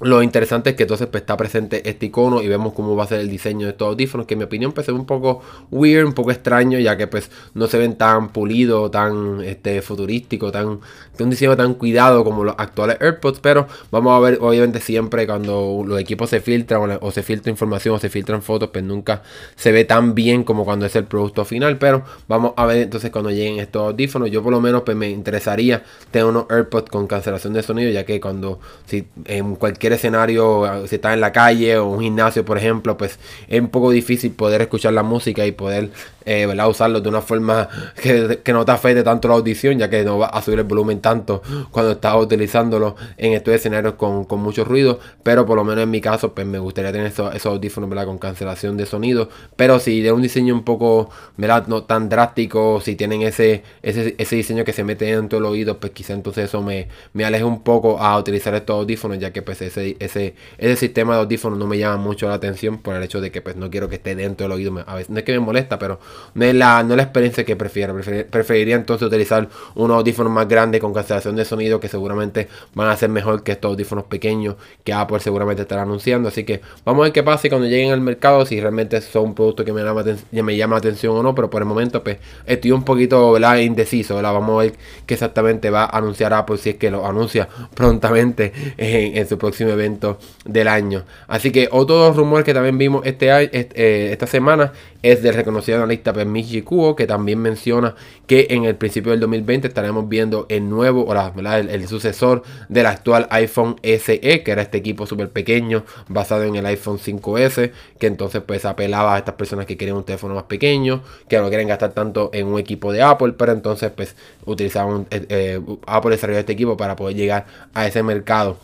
lo 0.00 0.22
interesante 0.22 0.70
es 0.70 0.76
que 0.76 0.84
entonces 0.84 1.08
pues, 1.08 1.22
está 1.22 1.36
presente 1.36 1.88
este 1.88 2.06
icono 2.06 2.40
y 2.42 2.48
vemos 2.48 2.72
cómo 2.72 2.96
va 2.96 3.04
a 3.04 3.06
ser 3.06 3.20
el 3.20 3.28
diseño 3.28 3.66
de 3.66 3.72
estos 3.72 3.88
audífonos, 3.88 4.26
que 4.26 4.34
en 4.34 4.38
mi 4.38 4.44
opinión 4.44 4.72
pues, 4.72 4.88
es 4.88 4.94
un 4.94 5.04
poco 5.04 5.42
weird, 5.70 6.06
un 6.06 6.14
poco 6.14 6.30
extraño, 6.30 6.78
ya 6.78 6.96
que 6.96 7.06
pues 7.06 7.30
no 7.54 7.66
se 7.66 7.78
ven 7.78 7.96
tan 7.96 8.32
pulidos, 8.32 8.90
tan 8.90 9.42
este, 9.42 9.82
futurístico, 9.82 10.50
tan, 10.50 10.80
un 11.18 11.30
diseño 11.30 11.54
tan 11.54 11.74
cuidado 11.74 12.24
como 12.24 12.44
los 12.44 12.54
actuales 12.56 12.96
AirPods, 13.00 13.40
pero 13.40 13.66
vamos 13.90 14.16
a 14.16 14.20
ver 14.20 14.38
obviamente 14.40 14.80
siempre 14.80 15.26
cuando 15.26 15.82
los 15.86 16.00
equipos 16.00 16.30
se 16.30 16.40
filtran 16.40 16.98
o, 17.00 17.10
se 17.10 17.22
filtra 17.22 17.50
información 17.50 17.96
o 17.96 17.98
se 17.98 18.08
filtran 18.08 18.40
fotos, 18.40 18.70
pues 18.72 18.82
nunca 18.82 19.22
se 19.54 19.70
ve 19.70 19.84
tan 19.84 20.14
bien 20.14 20.44
como 20.44 20.64
cuando 20.64 20.86
es 20.86 20.96
el 20.96 21.04
producto 21.04 21.44
final, 21.44 21.76
pero 21.76 22.04
vamos 22.26 22.54
a 22.56 22.64
ver 22.64 22.78
entonces 22.78 23.10
cuando 23.10 23.30
lleguen 23.30 23.58
estos 23.58 23.82
audífonos, 23.82 24.30
yo 24.30 24.42
por 24.42 24.52
lo 24.52 24.62
menos 24.62 24.82
pues 24.82 24.96
me 24.96 25.10
interesaría 25.10 25.82
tener 26.10 26.26
unos 26.26 26.46
AirPods 26.48 26.88
con 26.90 27.06
cancelación 27.06 27.52
de 27.52 27.62
sonido, 27.62 27.90
ya 27.90 28.04
que 28.06 28.18
cuando 28.18 28.60
si 28.86 29.06
en 29.26 29.56
cualquier 29.56 29.89
escenario, 29.92 30.86
si 30.86 30.96
está 30.96 31.12
en 31.12 31.20
la 31.20 31.32
calle 31.32 31.78
o 31.78 31.86
un 31.86 32.00
gimnasio, 32.00 32.44
por 32.44 32.58
ejemplo, 32.58 32.96
pues 32.96 33.18
es 33.48 33.60
un 33.60 33.68
poco 33.68 33.90
difícil 33.90 34.32
poder 34.32 34.62
escuchar 34.62 34.92
la 34.92 35.02
música 35.02 35.46
y 35.46 35.52
poder 35.52 35.90
eh, 36.24 36.46
usarlo 36.68 37.00
de 37.00 37.08
una 37.08 37.22
forma 37.22 37.68
que, 38.02 38.52
no 38.52 38.64
te 38.64 38.72
afecte 38.72 39.02
tanto 39.02 39.28
la 39.28 39.34
audición, 39.34 39.78
ya 39.78 39.88
que 39.88 40.04
no 40.04 40.18
va 40.18 40.26
a 40.26 40.42
subir 40.42 40.58
el 40.58 40.64
volumen 40.64 41.00
tanto 41.00 41.42
cuando 41.70 41.92
estás 41.92 42.14
utilizándolo 42.16 42.96
en 43.16 43.32
estos 43.32 43.54
escenarios 43.54 43.94
con, 43.94 44.26
mucho 44.40 44.64
ruido. 44.64 45.00
Pero 45.22 45.46
por 45.46 45.56
lo 45.56 45.64
menos 45.64 45.84
en 45.84 45.90
mi 45.90 46.00
caso, 46.00 46.34
pues 46.34 46.46
me 46.46 46.58
gustaría 46.58 46.92
tener 46.92 47.08
esos, 47.08 47.46
audífonos 47.46 47.90
con 48.04 48.18
cancelación 48.18 48.76
de 48.76 48.86
sonido. 48.86 49.28
Pero 49.56 49.78
si 49.80 50.00
de 50.00 50.12
un 50.12 50.22
diseño 50.22 50.54
un 50.54 50.64
poco 50.64 51.10
¿verdad? 51.36 51.66
no 51.66 51.84
tan 51.84 52.08
drástico, 52.08 52.80
si 52.80 52.96
tienen 52.96 53.22
ese, 53.22 53.62
ese, 53.82 54.14
ese 54.18 54.36
diseño 54.36 54.64
que 54.64 54.72
se 54.72 54.84
mete 54.84 55.06
dentro 55.06 55.38
del 55.38 55.46
oído, 55.46 55.78
pues 55.78 55.92
quizá 55.92 56.12
entonces 56.12 56.44
eso 56.44 56.62
me, 56.62 56.88
me 57.12 57.24
aleje 57.24 57.44
un 57.44 57.62
poco 57.62 57.98
a 57.98 58.16
utilizar 58.18 58.54
estos 58.54 58.74
audífonos, 58.74 59.18
ya 59.18 59.32
que 59.32 59.42
pues 59.42 59.60
ese, 59.62 59.79
ese, 59.80 60.34
ese 60.58 60.76
sistema 60.76 61.14
de 61.14 61.20
audífonos 61.20 61.58
no 61.58 61.66
me 61.66 61.78
llama 61.78 61.96
mucho 61.96 62.28
la 62.28 62.34
atención 62.34 62.78
por 62.78 62.94
el 62.94 63.02
hecho 63.02 63.20
de 63.20 63.30
que 63.30 63.42
pues 63.42 63.56
no 63.56 63.70
quiero 63.70 63.88
que 63.88 63.96
esté 63.96 64.14
dentro 64.14 64.44
del 64.44 64.52
oído. 64.52 64.84
A 64.86 64.94
veces 64.94 65.10
no 65.10 65.18
es 65.18 65.24
que 65.24 65.32
me 65.32 65.40
molesta, 65.40 65.78
pero 65.78 66.00
no 66.34 66.44
es 66.44 66.54
la, 66.54 66.82
no 66.82 66.96
la 66.96 67.02
experiencia 67.02 67.44
que 67.44 67.56
prefiero. 67.56 67.94
preferiría 68.30 68.76
entonces 68.76 69.06
utilizar 69.06 69.48
unos 69.74 69.96
audífonos 69.96 70.32
más 70.32 70.48
grandes 70.48 70.80
con 70.80 70.92
cancelación 70.92 71.36
de 71.36 71.44
sonido 71.44 71.80
que 71.80 71.88
seguramente 71.88 72.48
van 72.74 72.88
a 72.88 72.96
ser 72.96 73.10
mejor 73.10 73.42
que 73.42 73.52
estos 73.52 73.70
audífonos 73.70 74.04
pequeños 74.04 74.56
que 74.84 74.92
Apple 74.92 75.20
seguramente 75.20 75.62
estará 75.62 75.82
anunciando. 75.82 76.28
Así 76.28 76.44
que 76.44 76.60
vamos 76.84 77.02
a 77.02 77.04
ver 77.04 77.12
qué 77.12 77.22
pasa 77.22 77.48
cuando 77.48 77.66
lleguen 77.66 77.92
al 77.92 78.00
mercado 78.00 78.44
si 78.46 78.60
realmente 78.60 79.00
son 79.00 79.24
un 79.24 79.34
producto 79.34 79.64
que 79.64 79.72
me 79.72 79.82
llama, 79.82 80.04
me 80.30 80.56
llama 80.56 80.74
la 80.74 80.78
atención 80.78 81.16
o 81.16 81.22
no. 81.22 81.34
Pero 81.34 81.50
por 81.50 81.62
el 81.62 81.68
momento 81.68 82.02
pues 82.02 82.18
estoy 82.46 82.72
un 82.72 82.84
poquito 82.84 83.38
indeciso. 83.58 84.20
Vamos 84.20 84.60
a 84.60 84.64
ver 84.64 84.74
qué 85.06 85.14
exactamente 85.14 85.70
va 85.70 85.84
a 85.84 85.98
anunciar 85.98 86.32
Apple 86.32 86.58
si 86.58 86.70
es 86.70 86.76
que 86.76 86.90
lo 86.90 87.06
anuncia 87.06 87.48
prontamente 87.74 88.52
en, 88.76 89.28
su 89.28 89.38
próximo 89.38 89.69
evento 89.72 90.18
del 90.44 90.68
año. 90.68 91.04
Así 91.28 91.50
que 91.50 91.68
otro 91.70 92.12
rumor 92.12 92.44
que 92.44 92.54
también 92.54 92.78
vimos 92.78 93.04
este, 93.04 93.30
eh, 93.30 94.12
esta 94.12 94.26
semana 94.26 94.72
es 95.02 95.22
del 95.22 95.34
reconocido 95.34 95.78
analista 95.78 96.12
Michi 96.12 96.62
Kuo, 96.62 96.94
que 96.94 97.06
también 97.06 97.38
menciona 97.38 97.94
que 98.26 98.48
en 98.50 98.64
el 98.64 98.76
principio 98.76 99.12
del 99.12 99.20
2020 99.20 99.68
estaremos 99.68 100.08
viendo 100.08 100.46
el 100.48 100.68
nuevo, 100.68 101.04
o 101.04 101.14
la, 101.14 101.58
el, 101.58 101.88
sucesor 101.88 102.42
del 102.68 102.86
actual 102.86 103.26
iPhone 103.30 103.76
SE, 103.82 104.42
que 104.42 104.50
era 104.50 104.62
este 104.62 104.78
equipo 104.78 105.06
súper 105.06 105.30
pequeño, 105.30 105.84
basado 106.08 106.44
en 106.44 106.56
el 106.56 106.66
iPhone 106.66 106.98
5S, 106.98 107.72
que 107.98 108.06
entonces 108.06 108.42
pues 108.46 108.64
apelaba 108.64 109.14
a 109.14 109.18
estas 109.18 109.34
personas 109.34 109.66
que 109.66 109.76
querían 109.76 109.96
un 109.96 110.04
teléfono 110.04 110.34
más 110.34 110.44
pequeño, 110.44 111.02
que 111.28 111.38
no 111.38 111.48
quieren 111.48 111.68
gastar 111.68 111.92
tanto 111.92 112.30
en 112.32 112.46
un 112.46 112.58
equipo 112.58 112.92
de 112.92 113.02
Apple, 113.02 113.34
pero 113.36 113.52
entonces 113.52 113.90
pues 113.94 114.14
utilizaban, 114.44 115.06
eh, 115.10 115.26
eh, 115.28 115.60
Apple 115.86 116.10
desarrolló 116.10 116.40
este 116.40 116.52
equipo 116.52 116.76
para 116.76 116.96
poder 116.96 117.16
llegar 117.16 117.46
a 117.74 117.86
ese 117.86 118.02
mercado. 118.02 118.58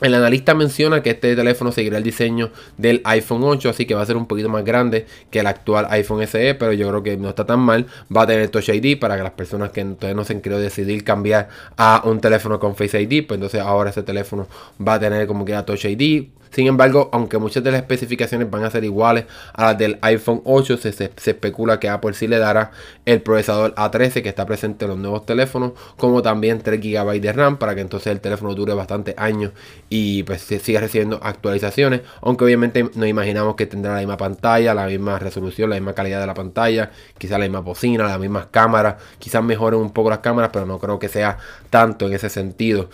El 0.00 0.14
analista 0.14 0.54
menciona 0.54 1.02
que 1.02 1.10
este 1.10 1.36
teléfono 1.36 1.72
seguirá 1.72 1.98
el 1.98 2.04
diseño 2.04 2.50
del 2.78 3.02
iPhone 3.04 3.42
8, 3.44 3.68
así 3.68 3.84
que 3.84 3.94
va 3.94 4.02
a 4.02 4.06
ser 4.06 4.16
un 4.16 4.26
poquito 4.26 4.48
más 4.48 4.64
grande 4.64 5.06
que 5.30 5.40
el 5.40 5.46
actual 5.46 5.86
iPhone 5.90 6.26
SE, 6.26 6.54
pero 6.54 6.72
yo 6.72 6.88
creo 6.88 7.02
que 7.02 7.16
no 7.16 7.28
está 7.28 7.44
tan 7.44 7.60
mal. 7.60 7.86
Va 8.14 8.22
a 8.22 8.26
tener 8.26 8.48
Touch 8.48 8.70
ID 8.70 8.98
para 8.98 9.16
que 9.16 9.22
las 9.22 9.32
personas 9.32 9.70
que 9.70 9.84
todavía 9.84 10.14
no 10.14 10.24
se 10.24 10.32
han 10.32 10.40
querido 10.40 10.60
decidir 10.60 11.04
cambiar 11.04 11.48
a 11.76 12.02
un 12.04 12.20
teléfono 12.20 12.58
con 12.58 12.74
Face 12.74 13.00
ID, 13.00 13.26
pues 13.26 13.36
entonces 13.36 13.60
ahora 13.60 13.90
ese 13.90 14.02
teléfono 14.02 14.46
va 14.86 14.94
a 14.94 15.00
tener 15.00 15.26
como 15.26 15.44
que 15.44 15.60
Touch 15.62 15.84
ID 15.84 16.39
Sin 16.50 16.66
embargo, 16.66 17.08
aunque 17.12 17.38
muchas 17.38 17.62
de 17.62 17.70
las 17.70 17.80
especificaciones 17.80 18.50
van 18.50 18.64
a 18.64 18.70
ser 18.70 18.84
iguales 18.84 19.26
a 19.52 19.66
las 19.66 19.78
del 19.78 19.98
iPhone 20.02 20.42
8, 20.44 20.76
se, 20.78 21.10
especula 21.30 21.78
que 21.78 21.88
Apple 21.88 22.12
sí 22.14 22.26
le 22.26 22.38
dará 22.38 22.72
el 23.06 23.22
procesador 23.22 23.74
A13 23.74 24.22
que 24.22 24.28
está 24.28 24.46
presente 24.46 24.84
en 24.84 24.90
los 24.90 24.98
nuevos 24.98 25.26
teléfonos, 25.26 25.72
como 25.96 26.22
también 26.22 26.60
3 26.60 26.80
GB 26.80 27.20
de 27.20 27.32
RAM 27.32 27.58
para 27.58 27.74
que 27.74 27.80
entonces 27.80 28.08
el 28.12 28.20
teléfono 28.20 28.54
dure 28.54 28.74
bastante 28.74 29.14
años 29.16 29.52
y 29.88 30.22
pues 30.24 30.42
siga 30.42 30.80
recibiendo 30.80 31.20
actualizaciones, 31.22 32.02
aunque 32.20 32.44
obviamente 32.44 32.82
nos 32.94 33.08
imaginamos 33.08 33.54
que 33.54 33.66
tendrá 33.66 33.92
la 33.92 33.98
misma 33.98 34.16
pantalla, 34.16 34.74
la 34.74 34.86
misma 34.86 35.18
resolución, 35.18 35.70
la 35.70 35.76
misma 35.76 35.92
calidad 35.94 36.20
de 36.20 36.26
la 36.26 36.34
pantalla, 36.34 36.90
quizás 37.18 37.38
la 37.38 37.44
misma 37.44 37.60
bocina, 37.60 38.04
las 38.04 38.18
mismas 38.18 38.46
cámaras, 38.50 38.96
quizás 39.18 39.42
mejoren 39.42 39.80
un 39.80 39.92
poco 39.92 40.10
las 40.10 40.18
cámaras, 40.18 40.50
pero 40.52 40.66
no 40.66 40.78
creo 40.78 40.98
que 40.98 41.08
sea 41.08 41.38
tanto 41.70 42.06
en 42.06 42.14
ese 42.14 42.28
sentido. 42.28 42.88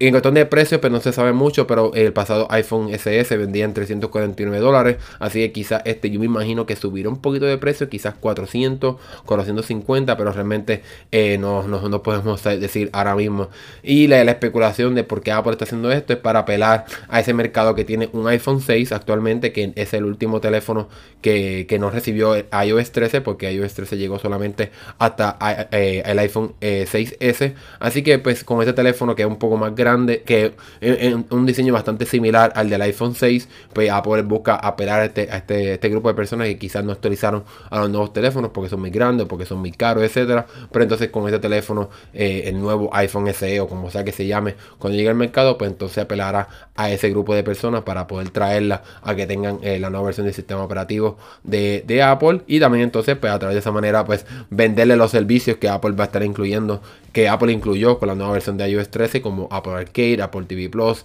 En 0.00 0.10
cuestión 0.10 0.34
de 0.34 0.44
precios, 0.44 0.80
pues 0.80 0.92
no 0.92 0.98
se 1.00 1.12
sabe 1.12 1.32
mucho, 1.32 1.68
pero 1.68 1.94
el 1.94 2.12
pasado 2.12 2.48
iPhone 2.50 2.92
SS 2.92 3.36
vendía 3.36 3.64
en 3.64 3.74
349 3.74 4.58
dólares. 4.58 4.96
Así 5.20 5.38
que 5.38 5.52
quizás 5.52 5.82
este 5.84 6.10
yo 6.10 6.18
me 6.18 6.26
imagino 6.26 6.66
que 6.66 6.74
subirá 6.74 7.08
un 7.08 7.20
poquito 7.20 7.46
de 7.46 7.56
precio, 7.58 7.88
quizás 7.88 8.14
400, 8.18 8.96
450, 9.24 10.16
pero 10.16 10.32
realmente 10.32 10.82
eh, 11.12 11.38
no, 11.38 11.62
no, 11.68 12.02
podemos 12.02 12.42
decir 12.42 12.90
ahora 12.92 13.14
mismo. 13.14 13.50
Y 13.84 14.08
la, 14.08 14.22
especulación 14.22 14.96
de 14.96 15.04
por 15.04 15.22
qué 15.22 15.30
Apple 15.30 15.52
está 15.52 15.64
haciendo 15.64 15.92
esto 15.92 16.12
es 16.12 16.18
para 16.18 16.40
apelar 16.40 16.86
a 17.08 17.20
ese 17.20 17.32
mercado 17.32 17.76
que 17.76 17.84
tiene 17.84 18.10
un 18.12 18.26
iPhone 18.26 18.60
6 18.60 18.90
actualmente, 18.90 19.52
que 19.52 19.72
es 19.76 19.94
el 19.94 20.04
último 20.04 20.40
teléfono 20.40 20.88
que, 21.22 21.68
no 21.78 21.90
recibió 21.90 22.34
iOS 22.36 22.90
13, 22.90 23.20
porque 23.20 23.52
iOS 23.52 23.74
13 23.74 23.96
llegó 23.96 24.18
solamente 24.18 24.72
hasta 24.98 25.38
eh, 25.70 26.02
el 26.04 26.18
iPhone 26.18 26.54
6S. 26.60 27.16
Eh, 27.20 27.54
Así 27.78 28.02
que 28.02 28.18
pues 28.18 28.42
con 28.42 28.60
este 28.60 28.72
teléfono 28.72 29.14
que 29.14 29.22
es 29.22 29.28
un 29.28 29.38
poco 29.38 29.56
más 29.56 29.74
grande, 29.74 29.83
que 30.24 30.54
en, 30.80 31.26
un 31.30 31.46
diseño 31.46 31.72
bastante 31.72 32.06
similar 32.06 32.52
al 32.54 32.68
del 32.70 32.82
iPhone 32.82 33.14
6, 33.14 33.48
pues 33.72 33.90
Apple 33.90 34.22
busca 34.22 34.56
apelar 34.56 35.00
a 35.00 35.04
este, 35.06 35.30
a 35.30 35.38
este, 35.38 35.74
este, 35.74 35.88
grupo 35.88 36.08
de 36.08 36.14
personas 36.14 36.46
que 36.48 36.58
quizás 36.58 36.84
no 36.84 36.92
actualizaron 36.92 37.44
a 37.70 37.80
los 37.80 37.90
nuevos 37.90 38.12
teléfonos 38.12 38.50
porque 38.52 38.70
son 38.70 38.80
muy 38.80 38.90
grandes, 38.90 39.26
porque 39.26 39.46
son 39.46 39.58
muy 39.58 39.72
caros, 39.72 40.02
etcétera. 40.02 40.46
Pero 40.70 40.82
entonces 40.82 41.10
con 41.10 41.26
este 41.26 41.38
teléfono, 41.38 41.90
eh, 42.12 42.42
el 42.46 42.60
nuevo 42.60 42.90
iPhone 42.92 43.32
SE 43.32 43.60
o 43.60 43.68
como 43.68 43.90
sea 43.90 44.04
que 44.04 44.12
se 44.12 44.26
llame, 44.26 44.54
cuando 44.78 44.96
llegue 44.96 45.10
al 45.10 45.16
mercado, 45.16 45.58
pues 45.58 45.70
entonces 45.70 45.98
apelará 45.98 46.48
a 46.76 46.90
ese 46.90 47.10
grupo 47.10 47.34
de 47.34 47.44
personas 47.44 47.82
para 47.82 48.06
poder 48.06 48.30
traerla 48.30 48.82
a 49.02 49.14
que 49.14 49.26
tengan 49.26 49.58
eh, 49.62 49.78
la 49.78 49.90
nueva 49.90 50.06
versión 50.06 50.26
del 50.26 50.34
sistema 50.34 50.62
operativo 50.62 51.16
de, 51.42 51.84
de 51.86 52.02
Apple 52.02 52.42
y 52.46 52.60
también 52.60 52.84
entonces 52.84 53.16
pues 53.16 53.32
a 53.32 53.38
través 53.38 53.54
de 53.54 53.60
esa 53.60 53.70
manera 53.72 54.04
pues 54.04 54.26
venderle 54.50 54.96
los 54.96 55.10
servicios 55.10 55.58
que 55.58 55.68
Apple 55.68 55.92
va 55.92 56.04
a 56.04 56.06
estar 56.06 56.22
incluyendo 56.22 56.82
que 57.12 57.28
Apple 57.28 57.52
incluyó 57.52 57.98
con 58.00 58.08
la 58.08 58.16
nueva 58.16 58.32
versión 58.32 58.56
de 58.56 58.68
iOS 58.68 58.90
13 58.90 59.22
como 59.22 59.46
Apple 59.52 59.73
Arcade, 59.74 60.20
Apple 60.20 60.46
TV 60.46 60.70
Plus, 60.70 61.04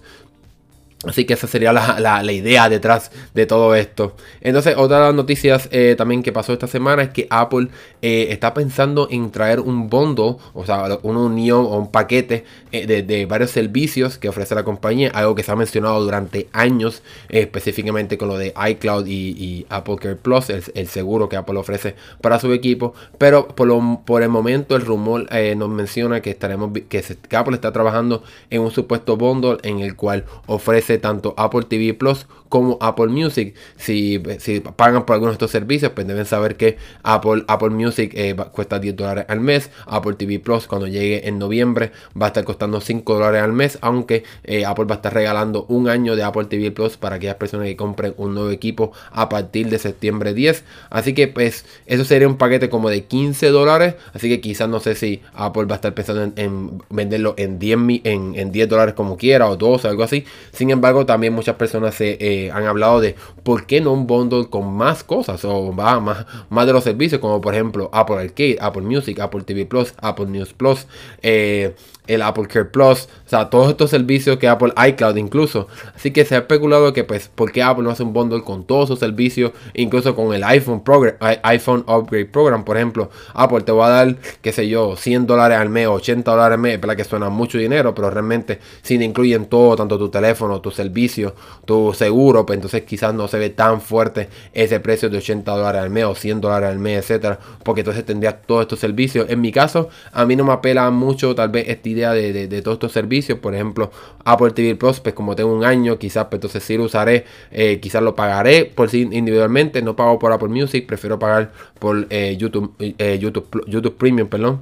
Así 1.06 1.24
que 1.24 1.32
esa 1.32 1.46
sería 1.46 1.72
la, 1.72 2.32
idea 2.32 2.68
detrás 2.68 3.10
de 3.32 3.46
todo 3.46 3.74
esto. 3.74 4.16
Entonces, 4.42 4.74
otra 4.76 4.98
de 4.98 5.04
las 5.06 5.14
noticias 5.14 5.66
eh, 5.72 5.94
también 5.96 6.22
que 6.22 6.30
pasó 6.30 6.52
esta 6.52 6.66
semana 6.66 7.02
es 7.04 7.08
que 7.08 7.26
Apple 7.30 7.68
eh, 8.02 8.26
está 8.30 8.52
pensando 8.52 9.08
en 9.10 9.30
traer 9.30 9.60
un 9.60 9.88
bundle, 9.88 10.36
o 10.52 10.66
sea, 10.66 10.98
una 11.02 11.20
unión 11.20 11.60
o 11.60 11.78
un 11.78 11.90
paquete 11.90 12.44
eh, 12.70 13.02
de, 13.02 13.24
varios 13.24 13.50
servicios 13.50 14.18
que 14.18 14.28
ofrece 14.28 14.54
la 14.54 14.62
compañía, 14.62 15.10
algo 15.14 15.34
que 15.34 15.42
se 15.42 15.50
ha 15.50 15.56
mencionado 15.56 16.02
durante 16.04 16.48
años, 16.52 17.02
específicamente 17.30 18.18
con 18.18 18.28
lo 18.28 18.36
de 18.36 18.52
iCloud 18.68 19.06
y, 19.06 19.64
Apple 19.70 19.96
Care 19.96 20.16
Plus, 20.16 20.50
el, 20.50 20.88
seguro 20.88 21.30
que 21.30 21.36
Apple 21.36 21.58
ofrece 21.58 21.94
para 22.20 22.38
su 22.38 22.52
equipo. 22.52 22.92
Pero 23.16 23.48
por, 23.48 23.70
por 24.04 24.22
el 24.22 24.28
momento, 24.28 24.76
el 24.76 24.84
rumor 24.84 25.26
nos 25.56 25.68
menciona 25.70 26.20
que 26.20 26.30
estaremos 26.30 26.72
que 26.88 27.36
Apple 27.36 27.54
está 27.54 27.72
trabajando 27.72 28.22
en 28.50 28.60
un 28.60 28.70
supuesto 28.70 29.16
bundle 29.16 29.58
en 29.62 29.80
el 29.80 29.96
cual 29.96 30.24
ofrece 30.46 30.89
tanto 30.98 31.34
Apple 31.36 31.64
TV 31.68 31.94
Plus 31.94 32.26
como 32.50 32.76
Apple 32.80 33.06
Music. 33.06 33.54
Si, 33.76 34.22
si 34.38 34.60
pagan 34.60 35.06
por 35.06 35.14
algunos 35.14 35.32
de 35.32 35.36
estos 35.36 35.50
servicios, 35.52 35.92
pues 35.92 36.06
deben 36.06 36.26
saber 36.26 36.56
que 36.56 36.76
Apple, 37.02 37.44
Apple 37.48 37.70
Music 37.70 38.12
eh, 38.14 38.36
cuesta 38.52 38.78
10 38.78 38.96
dólares 38.96 39.24
al 39.28 39.40
mes. 39.40 39.70
Apple 39.86 40.14
TV 40.14 40.40
Plus 40.40 40.66
cuando 40.66 40.86
llegue 40.86 41.26
en 41.26 41.38
noviembre 41.38 41.92
va 42.20 42.26
a 42.26 42.28
estar 42.28 42.44
costando 42.44 42.80
5 42.80 43.14
dólares 43.14 43.42
al 43.42 43.52
mes. 43.54 43.78
Aunque 43.80 44.24
eh, 44.44 44.66
Apple 44.66 44.84
va 44.84 44.96
a 44.96 44.96
estar 44.96 45.14
regalando 45.14 45.64
un 45.68 45.88
año 45.88 46.16
de 46.16 46.24
Apple 46.24 46.46
TV 46.46 46.72
Plus 46.72 46.96
para 46.96 47.16
aquellas 47.16 47.36
personas 47.36 47.66
que 47.66 47.76
compren 47.76 48.14
un 48.18 48.34
nuevo 48.34 48.50
equipo 48.50 48.92
a 49.12 49.28
partir 49.28 49.70
de 49.70 49.78
septiembre 49.78 50.34
10. 50.34 50.64
Así 50.90 51.14
que 51.14 51.28
pues 51.28 51.64
eso 51.86 52.04
sería 52.04 52.26
un 52.26 52.36
paquete 52.36 52.68
como 52.68 52.90
de 52.90 53.04
15 53.04 53.48
dólares. 53.50 53.94
Así 54.12 54.28
que 54.28 54.40
quizás 54.40 54.68
no 54.68 54.80
sé 54.80 54.96
si 54.96 55.22
Apple 55.34 55.66
va 55.66 55.74
a 55.74 55.76
estar 55.76 55.94
pensando 55.94 56.32
en, 56.34 56.82
venderlo 56.90 57.34
en 57.36 57.60
10, 57.60 57.78
en, 58.04 58.34
en 58.34 58.50
10 58.50 58.68
dólares 58.68 58.94
como 58.94 59.16
quiera 59.16 59.48
o 59.48 59.56
12, 59.56 59.86
algo 59.86 60.02
así. 60.02 60.24
Sin 60.52 60.70
embargo, 60.70 60.79
también 61.06 61.32
muchas 61.32 61.56
personas 61.56 61.94
se 61.94 62.16
eh, 62.20 62.50
han 62.50 62.64
hablado 62.64 63.00
de 63.00 63.14
por 63.42 63.66
qué 63.66 63.80
no 63.80 63.92
un 63.92 64.06
bundle 64.06 64.48
con 64.48 64.72
más 64.72 65.04
cosas 65.04 65.44
o 65.44 65.72
más, 65.72 66.26
más 66.48 66.66
de 66.66 66.72
los 66.72 66.84
servicios, 66.84 67.20
como 67.20 67.40
por 67.40 67.54
ejemplo 67.54 67.90
Apple 67.92 68.16
Arcade, 68.16 68.58
Apple 68.60 68.82
Music, 68.82 69.18
Apple 69.20 69.42
TV 69.42 69.66
Plus, 69.66 69.94
Apple 70.00 70.26
News 70.26 70.52
Plus, 70.52 70.86
eh, 71.22 71.74
el 72.06 72.22
Apple 72.22 72.48
Care 72.48 72.64
Plus, 72.64 73.08
o 73.26 73.28
sea, 73.28 73.50
todos 73.50 73.70
estos 73.70 73.90
servicios 73.90 74.36
que 74.38 74.48
Apple 74.48 74.72
iCloud 74.88 75.16
incluso. 75.16 75.68
Así 75.94 76.10
que 76.10 76.24
se 76.24 76.34
ha 76.34 76.38
especulado 76.38 76.92
que 76.92 77.04
pues, 77.04 77.28
¿por 77.28 77.52
qué 77.52 77.62
Apple 77.62 77.84
no 77.84 77.90
hace 77.90 78.02
un 78.02 78.12
bundle 78.12 78.42
con 78.42 78.64
todos 78.64 78.88
sus 78.88 78.98
servicios, 78.98 79.52
incluso 79.74 80.16
con 80.16 80.34
el 80.34 80.42
iPhone 80.42 80.82
Program, 80.82 81.14
iPhone 81.44 81.84
Upgrade 81.86 82.26
Program, 82.26 82.64
por 82.64 82.76
ejemplo? 82.76 83.10
Apple 83.32 83.60
te 83.60 83.70
va 83.70 83.86
a 83.86 83.90
dar, 83.90 84.16
qué 84.42 84.50
sé 84.50 84.68
yo, 84.68 84.96
100 84.96 85.26
dólares 85.26 85.58
al 85.58 85.68
mes, 85.68 85.86
80 85.86 86.28
dólares 86.30 86.56
al 86.56 86.60
mes, 86.60 86.74
es 86.74 86.80
verdad 86.80 86.96
que 86.96 87.04
suena 87.04 87.28
mucho 87.28 87.58
dinero, 87.58 87.94
pero 87.94 88.10
realmente 88.10 88.58
si 88.82 88.98
te 88.98 89.04
incluyen 89.04 89.46
todo, 89.46 89.76
tanto 89.76 89.96
tu 89.96 90.08
teléfono, 90.08 90.60
tu 90.70 90.76
servicio, 90.76 91.34
tu 91.64 91.92
seguro, 91.94 92.46
pues 92.46 92.56
entonces 92.56 92.82
quizás 92.82 93.12
no 93.14 93.28
se 93.28 93.38
ve 93.38 93.50
tan 93.50 93.80
fuerte 93.80 94.28
ese 94.52 94.80
precio 94.80 95.10
de 95.10 95.18
80 95.18 95.50
dólares 95.50 95.82
al 95.82 95.90
mes 95.90 96.04
o 96.04 96.14
100 96.14 96.40
dólares 96.40 96.70
al 96.70 96.78
mes, 96.78 96.98
etcétera, 96.98 97.38
porque 97.64 97.80
entonces 97.80 98.04
tendrías 98.04 98.36
todos 98.46 98.62
estos 98.62 98.78
servicios. 98.78 99.28
En 99.28 99.40
mi 99.40 99.52
caso, 99.52 99.88
a 100.12 100.24
mí 100.24 100.36
no 100.36 100.44
me 100.44 100.52
apela 100.52 100.90
mucho 100.90 101.34
tal 101.34 101.48
vez 101.50 101.68
esta 101.68 101.88
idea 101.88 102.12
de, 102.12 102.62
todos 102.62 102.76
estos 102.76 102.92
servicios. 102.92 103.38
Por 103.38 103.54
ejemplo, 103.54 103.90
Apple 104.24 104.50
TV 104.52 104.76
Plus, 104.76 105.00
pues 105.00 105.14
como 105.14 105.34
tengo 105.36 105.52
un 105.52 105.64
año, 105.64 105.98
quizás 105.98 106.26
pues, 106.26 106.38
entonces 106.38 106.62
sí 106.62 106.76
lo 106.76 106.84
usaré, 106.84 107.24
eh, 107.50 107.80
quizás 107.80 108.02
lo 108.02 108.14
pagaré 108.14 108.64
por 108.66 108.88
sí 108.88 109.08
individualmente. 109.10 109.82
No 109.82 109.96
pago 109.96 110.18
por 110.18 110.32
Apple 110.32 110.48
Music, 110.48 110.86
prefiero 110.86 111.18
pagar 111.18 111.52
por 111.78 112.06
eh, 112.10 112.36
YouTube, 112.38 112.74
eh, 112.78 113.18
YouTube, 113.20 113.64
YouTube 113.66 113.96
Premium, 113.96 114.28
perdón 114.28 114.60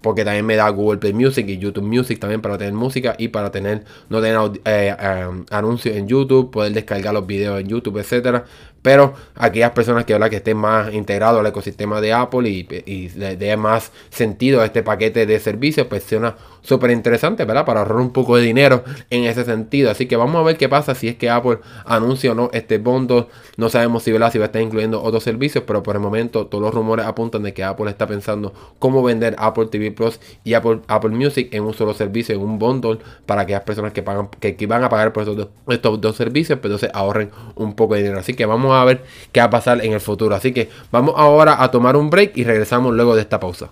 porque 0.00 0.24
también 0.24 0.46
me 0.46 0.56
da 0.56 0.68
Google 0.70 0.98
Play 0.98 1.12
Music 1.12 1.46
y 1.48 1.58
YouTube 1.58 1.84
Music 1.84 2.18
también 2.18 2.40
para 2.40 2.56
tener 2.56 2.72
música 2.74 3.14
y 3.18 3.28
para 3.28 3.50
tener 3.50 3.84
no 4.08 4.20
tener 4.20 4.38
anuncios 5.50 5.96
en 5.96 6.08
YouTube, 6.08 6.50
poder 6.50 6.72
descargar 6.72 7.14
los 7.14 7.26
videos 7.26 7.60
en 7.60 7.68
YouTube, 7.68 7.98
etcétera. 7.98 8.44
Pero 8.82 9.14
aquellas 9.34 9.72
personas 9.72 10.04
que, 10.04 10.18
que 10.30 10.36
estén 10.36 10.56
más 10.56 10.92
integrados 10.92 11.40
al 11.40 11.46
ecosistema 11.46 12.00
de 12.00 12.12
Apple 12.12 12.48
y, 12.48 12.66
y 12.86 13.08
le 13.10 13.36
dé 13.36 13.56
más 13.56 13.92
sentido 14.10 14.60
a 14.60 14.64
este 14.64 14.82
paquete 14.82 15.26
de 15.26 15.38
servicios, 15.38 15.86
pues 15.86 16.04
suena 16.04 16.36
súper 16.62 16.90
interesante, 16.90 17.44
¿verdad? 17.44 17.64
Para 17.64 17.80
ahorrar 17.80 17.98
un 17.98 18.12
poco 18.12 18.36
de 18.36 18.42
dinero 18.42 18.84
en 19.10 19.24
ese 19.24 19.44
sentido. 19.44 19.90
Así 19.90 20.06
que 20.06 20.16
vamos 20.16 20.40
a 20.40 20.44
ver 20.44 20.56
qué 20.56 20.68
pasa 20.68 20.94
si 20.94 21.08
es 21.08 21.16
que 21.16 21.30
Apple 21.30 21.58
anuncia 21.84 22.32
o 22.32 22.34
no 22.34 22.50
este 22.52 22.78
bundle. 22.78 23.26
No 23.56 23.68
sabemos 23.68 24.02
si, 24.02 24.12
¿verdad? 24.12 24.32
si 24.32 24.38
va 24.38 24.44
a 24.44 24.46
estar 24.46 24.62
incluyendo 24.62 25.02
otros 25.02 25.22
servicios, 25.22 25.64
pero 25.66 25.82
por 25.82 25.96
el 25.96 26.00
momento 26.00 26.46
todos 26.46 26.62
los 26.62 26.74
rumores 26.74 27.06
apuntan 27.06 27.42
de 27.42 27.54
que 27.54 27.64
Apple 27.64 27.90
está 27.90 28.06
pensando 28.06 28.52
cómo 28.78 29.02
vender 29.02 29.34
Apple 29.38 29.66
TV 29.66 29.90
Plus 29.90 30.20
y 30.44 30.54
Apple, 30.54 30.80
Apple 30.88 31.10
Music 31.10 31.48
en 31.52 31.64
un 31.64 31.74
solo 31.74 31.94
servicio, 31.94 32.34
en 32.34 32.40
un 32.40 32.58
bundle, 32.58 32.98
para 33.26 33.42
aquellas 33.42 33.62
personas 33.62 33.92
que 33.92 34.02
pagan, 34.02 34.28
que, 34.40 34.66
van 34.66 34.84
a 34.84 34.88
pagar 34.88 35.12
por 35.12 35.22
estos 35.22 35.36
dos, 35.36 35.48
estos 35.68 36.00
dos 36.00 36.16
servicios, 36.16 36.58
pero 36.60 36.74
pues 36.74 36.82
entonces 36.82 36.90
ahorren 36.94 37.30
un 37.56 37.74
poco 37.74 37.94
de 37.94 38.02
dinero. 38.02 38.20
Así 38.20 38.34
que 38.34 38.46
vamos 38.46 38.69
a 38.76 38.84
ver 38.84 39.04
qué 39.32 39.40
va 39.40 39.46
a 39.46 39.50
pasar 39.50 39.84
en 39.84 39.92
el 39.92 40.00
futuro. 40.00 40.34
Así 40.34 40.52
que 40.52 40.68
vamos 40.90 41.14
ahora 41.16 41.62
a 41.62 41.70
tomar 41.70 41.96
un 41.96 42.10
break 42.10 42.36
y 42.36 42.44
regresamos 42.44 42.94
luego 42.94 43.14
de 43.14 43.22
esta 43.22 43.40
pausa. 43.40 43.70